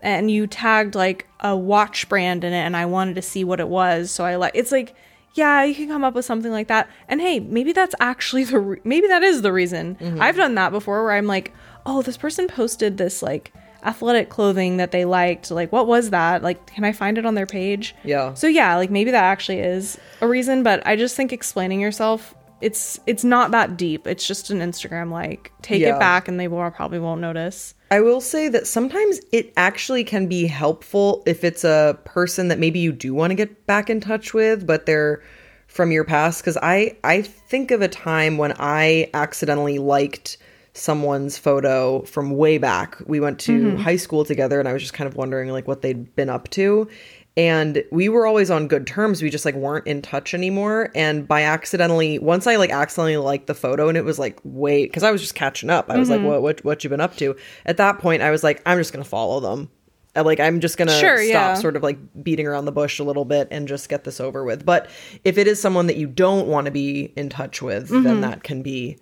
and 0.00 0.30
you 0.30 0.46
tagged 0.46 0.94
like 0.94 1.26
a 1.40 1.56
watch 1.56 2.08
brand 2.08 2.44
in 2.44 2.52
it 2.52 2.60
and 2.60 2.76
I 2.76 2.86
wanted 2.86 3.16
to 3.16 3.22
see 3.22 3.42
what 3.42 3.58
it 3.58 3.66
was. 3.66 4.12
So 4.12 4.24
I 4.24 4.36
like 4.36 4.52
it's 4.54 4.70
like 4.70 4.94
yeah, 5.34 5.64
you 5.64 5.74
can 5.74 5.88
come 5.88 6.04
up 6.04 6.14
with 6.14 6.24
something 6.24 6.52
like 6.52 6.68
that. 6.68 6.88
And 7.08 7.20
hey, 7.20 7.40
maybe 7.40 7.72
that's 7.72 7.96
actually 7.98 8.44
the 8.44 8.60
re- 8.60 8.80
maybe 8.84 9.08
that 9.08 9.24
is 9.24 9.42
the 9.42 9.52
reason. 9.52 9.96
Mm-hmm. 9.96 10.22
I've 10.22 10.36
done 10.36 10.54
that 10.54 10.70
before 10.70 11.02
where 11.02 11.14
I'm 11.14 11.26
like, 11.26 11.52
"Oh, 11.84 12.02
this 12.02 12.16
person 12.16 12.46
posted 12.46 12.96
this 12.96 13.22
like 13.24 13.52
athletic 13.84 14.28
clothing 14.28 14.76
that 14.78 14.90
they 14.90 15.04
liked. 15.04 15.50
Like 15.50 15.72
what 15.72 15.86
was 15.86 16.10
that? 16.10 16.42
Like 16.42 16.66
can 16.66 16.84
I 16.84 16.92
find 16.92 17.18
it 17.18 17.26
on 17.26 17.34
their 17.34 17.46
page?" 17.46 17.94
Yeah. 18.04 18.34
So 18.34 18.46
yeah, 18.46 18.76
like 18.76 18.90
maybe 18.90 19.10
that 19.10 19.24
actually 19.24 19.60
is 19.60 19.98
a 20.20 20.28
reason, 20.28 20.62
but 20.62 20.86
I 20.86 20.96
just 20.96 21.16
think 21.16 21.32
explaining 21.32 21.80
yourself 21.80 22.34
it's 22.60 22.98
it's 23.06 23.22
not 23.22 23.52
that 23.52 23.76
deep. 23.76 24.06
It's 24.06 24.26
just 24.26 24.50
an 24.50 24.58
Instagram 24.58 25.12
like. 25.12 25.52
Take 25.62 25.80
Yeah. 25.80 25.96
it 25.96 26.00
back 26.00 26.26
and 26.26 26.40
they 26.40 26.48
will 26.48 26.68
probably 26.72 26.98
won't 26.98 27.20
notice. 27.20 27.74
I 27.90 28.00
will 28.00 28.20
say 28.20 28.48
that 28.48 28.66
sometimes 28.66 29.20
it 29.32 29.52
actually 29.56 30.02
can 30.04 30.26
be 30.26 30.46
helpful 30.46 31.22
if 31.24 31.44
it's 31.44 31.62
a 31.64 31.98
person 32.04 32.48
that 32.48 32.58
maybe 32.58 32.80
you 32.80 32.90
do 32.92 33.14
want 33.14 33.30
to 33.30 33.34
get 33.34 33.64
back 33.66 33.88
in 33.88 34.00
touch 34.00 34.34
with, 34.34 34.66
but 34.66 34.86
they're 34.86 35.22
from 35.68 35.92
your 35.92 36.02
past. 36.04 36.42
Because 36.42 36.58
I 36.60 36.96
I 37.04 37.22
think 37.22 37.70
of 37.70 37.80
a 37.80 37.88
time 37.88 38.38
when 38.38 38.52
I 38.58 39.08
accidentally 39.14 39.78
liked 39.78 40.36
someone's 40.78 41.36
photo 41.36 42.02
from 42.02 42.30
way 42.30 42.58
back. 42.58 42.96
We 43.06 43.20
went 43.20 43.38
to 43.40 43.52
mm-hmm. 43.52 43.76
high 43.82 43.96
school 43.96 44.24
together, 44.24 44.60
and 44.60 44.68
I 44.68 44.72
was 44.72 44.82
just 44.82 44.94
kind 44.94 45.08
of 45.08 45.16
wondering 45.16 45.50
like 45.50 45.66
what 45.66 45.82
they'd 45.82 46.14
been 46.14 46.28
up 46.28 46.48
to. 46.50 46.88
And 47.36 47.84
we 47.92 48.08
were 48.08 48.26
always 48.26 48.50
on 48.50 48.66
good 48.66 48.84
terms. 48.86 49.22
We 49.22 49.30
just 49.30 49.44
like 49.44 49.54
weren't 49.54 49.86
in 49.86 50.02
touch 50.02 50.34
anymore. 50.34 50.90
And 50.96 51.26
by 51.28 51.42
accidentally, 51.44 52.18
once 52.18 52.48
I 52.48 52.56
like 52.56 52.70
accidentally 52.70 53.16
liked 53.16 53.46
the 53.46 53.54
photo, 53.54 53.88
and 53.88 53.96
it 53.96 54.04
was 54.04 54.18
like, 54.18 54.40
wait, 54.42 54.86
because 54.86 55.04
I 55.04 55.12
was 55.12 55.20
just 55.20 55.36
catching 55.36 55.70
up. 55.70 55.88
I 55.88 55.98
was 55.98 56.10
like, 56.10 56.18
mm-hmm. 56.18 56.28
what, 56.28 56.42
what, 56.42 56.64
what 56.64 56.84
you 56.84 56.90
been 56.90 57.00
up 57.00 57.16
to? 57.18 57.36
At 57.64 57.76
that 57.76 57.98
point, 57.98 58.22
I 58.22 58.30
was 58.30 58.42
like, 58.42 58.60
I'm 58.66 58.78
just 58.78 58.92
gonna 58.92 59.04
follow 59.04 59.40
them. 59.40 59.70
And, 60.16 60.26
like 60.26 60.40
I'm 60.40 60.58
just 60.58 60.78
gonna 60.78 60.98
Sure, 60.98 61.18
stop 61.18 61.28
yeah. 61.28 61.54
sort 61.54 61.76
of 61.76 61.84
like 61.84 61.98
beating 62.24 62.46
around 62.46 62.64
the 62.64 62.72
bush 62.72 62.98
a 62.98 63.04
little 63.04 63.24
bit 63.24 63.46
and 63.52 63.68
just 63.68 63.88
get 63.88 64.02
this 64.02 64.20
over 64.20 64.42
with. 64.42 64.66
But 64.66 64.90
if 65.24 65.38
it 65.38 65.46
is 65.46 65.60
someone 65.60 65.86
that 65.86 65.96
you 65.96 66.08
don't 66.08 66.48
want 66.48 66.64
to 66.64 66.72
be 66.72 67.12
in 67.16 67.28
touch 67.28 67.62
with, 67.62 67.88
then 67.88 68.02
mm-hmm. 68.02 68.20
that 68.22 68.42
can 68.42 68.62
be 68.62 68.98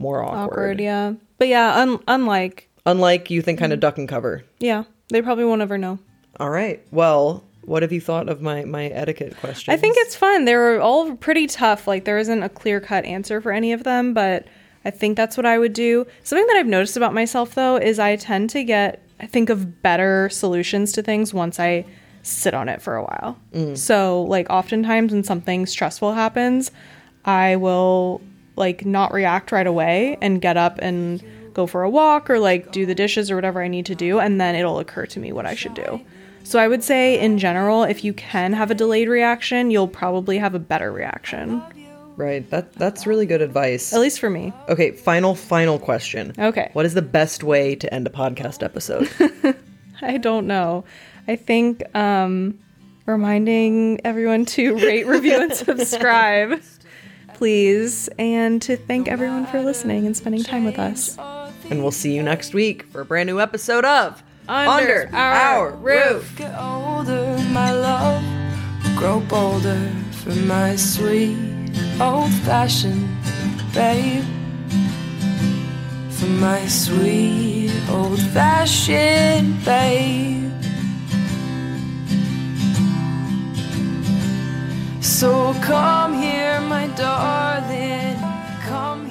more 0.00 0.22
awkward. 0.22 0.38
Awkward, 0.52 0.80
yeah. 0.80 1.12
But 1.38 1.48
yeah, 1.48 1.76
un- 1.80 2.00
unlike 2.08 2.68
Unlike 2.86 3.30
you 3.30 3.42
think 3.42 3.58
kind 3.58 3.72
of 3.72 3.78
duck 3.80 3.98
and 3.98 4.08
cover. 4.08 4.42
yeah, 4.58 4.84
they 5.10 5.22
probably 5.22 5.44
won't 5.44 5.62
ever 5.62 5.76
know. 5.78 5.98
All 6.38 6.50
right. 6.50 6.82
Well, 6.90 7.44
what 7.62 7.82
have 7.82 7.92
you 7.92 8.00
thought 8.00 8.28
of 8.28 8.40
my 8.40 8.64
my 8.64 8.86
etiquette 8.86 9.36
questions? 9.38 9.72
I 9.72 9.76
think 9.76 9.96
it's 9.98 10.16
fun. 10.16 10.46
They 10.46 10.56
were 10.56 10.80
all 10.80 11.14
pretty 11.16 11.46
tough. 11.46 11.86
Like 11.86 12.04
there 12.06 12.18
isn't 12.18 12.42
a 12.42 12.48
clear 12.48 12.80
cut 12.80 13.04
answer 13.04 13.40
for 13.40 13.52
any 13.52 13.72
of 13.72 13.84
them, 13.84 14.14
but 14.14 14.46
I 14.84 14.90
think 14.90 15.16
that's 15.18 15.36
what 15.36 15.44
I 15.44 15.58
would 15.58 15.74
do. 15.74 16.06
Something 16.24 16.46
that 16.46 16.56
I've 16.56 16.66
noticed 16.66 16.96
about 16.96 17.12
myself 17.12 17.54
though 17.54 17.76
is 17.76 17.98
I 17.98 18.16
tend 18.16 18.48
to 18.50 18.64
get 18.64 19.02
I 19.20 19.26
think 19.26 19.50
of 19.50 19.82
better 19.82 20.30
solutions 20.30 20.92
to 20.92 21.02
things 21.02 21.34
once 21.34 21.60
I 21.60 21.84
sit 22.22 22.54
on 22.54 22.68
it 22.70 22.80
for 22.80 22.96
a 22.96 23.02
while. 23.02 23.38
Mm. 23.52 23.76
So 23.76 24.22
like 24.22 24.48
oftentimes 24.48 25.12
when 25.12 25.22
something 25.24 25.66
stressful 25.66 26.14
happens, 26.14 26.70
I 27.26 27.56
will 27.56 28.22
like 28.60 28.86
not 28.86 29.12
react 29.12 29.50
right 29.50 29.66
away 29.66 30.16
and 30.20 30.40
get 30.40 30.56
up 30.56 30.78
and 30.80 31.20
go 31.52 31.66
for 31.66 31.82
a 31.82 31.90
walk 31.90 32.30
or 32.30 32.38
like 32.38 32.70
do 32.70 32.86
the 32.86 32.94
dishes 32.94 33.28
or 33.28 33.34
whatever 33.34 33.60
I 33.60 33.66
need 33.66 33.86
to 33.86 33.96
do 33.96 34.20
and 34.20 34.40
then 34.40 34.54
it'll 34.54 34.78
occur 34.78 35.06
to 35.06 35.18
me 35.18 35.32
what 35.32 35.46
I 35.46 35.56
should 35.56 35.74
do. 35.74 36.00
So 36.44 36.58
I 36.60 36.68
would 36.68 36.84
say 36.84 37.18
in 37.18 37.38
general 37.38 37.82
if 37.82 38.04
you 38.04 38.12
can 38.14 38.52
have 38.52 38.70
a 38.70 38.74
delayed 38.74 39.08
reaction, 39.08 39.70
you'll 39.72 39.88
probably 39.88 40.38
have 40.38 40.54
a 40.54 40.58
better 40.60 40.92
reaction. 40.92 41.60
right. 42.16 42.48
That 42.50 42.72
that's 42.74 43.06
really 43.06 43.26
good 43.26 43.42
advice. 43.42 43.92
At 43.92 44.00
least 44.00 44.20
for 44.20 44.30
me. 44.30 44.52
Okay, 44.68 44.92
final 44.92 45.34
final 45.34 45.78
question. 45.78 46.32
Okay. 46.38 46.70
What 46.72 46.86
is 46.86 46.94
the 46.94 47.02
best 47.02 47.42
way 47.42 47.74
to 47.76 47.92
end 47.92 48.06
a 48.06 48.10
podcast 48.10 48.62
episode? 48.62 49.08
I 50.02 50.18
don't 50.18 50.46
know. 50.46 50.84
I 51.28 51.36
think 51.36 51.82
um 51.96 52.58
reminding 53.06 54.00
everyone 54.04 54.44
to 54.46 54.76
rate, 54.76 55.06
review 55.06 55.40
and 55.42 55.52
subscribe. 55.66 56.62
Please, 57.44 58.06
and 58.18 58.60
to 58.60 58.76
thank 58.76 59.08
everyone 59.08 59.46
for 59.46 59.62
listening 59.62 60.04
and 60.04 60.14
spending 60.14 60.42
time 60.44 60.62
with 60.66 60.78
us. 60.78 61.16
and 61.70 61.80
we'll 61.80 61.90
see 61.90 62.14
you 62.14 62.22
next 62.22 62.52
week 62.52 62.82
for 62.92 63.00
a 63.00 63.04
brand 63.06 63.28
new 63.28 63.40
episode 63.40 63.82
of 63.86 64.22
Under 64.46 65.08
Our 65.14 65.70
Roof. 65.70 66.36
Get 66.36 66.54
older, 66.60 67.38
my 67.48 67.72
love. 67.72 68.22
Grow 68.94 69.20
bolder 69.20 69.90
for 70.12 70.34
my 70.34 70.76
sweet 70.76 71.34
old 71.98 72.30
fashioned 72.44 73.08
babe. 73.72 74.22
For 76.10 76.26
my 76.26 76.66
sweet 76.66 77.72
old 77.88 78.20
fashioned 78.20 79.64
babe. 79.64 80.49
So 85.00 85.54
come 85.62 86.12
here, 86.12 86.60
my 86.60 86.86
darling. 86.88 88.16
Come 88.66 89.06
here. 89.06 89.09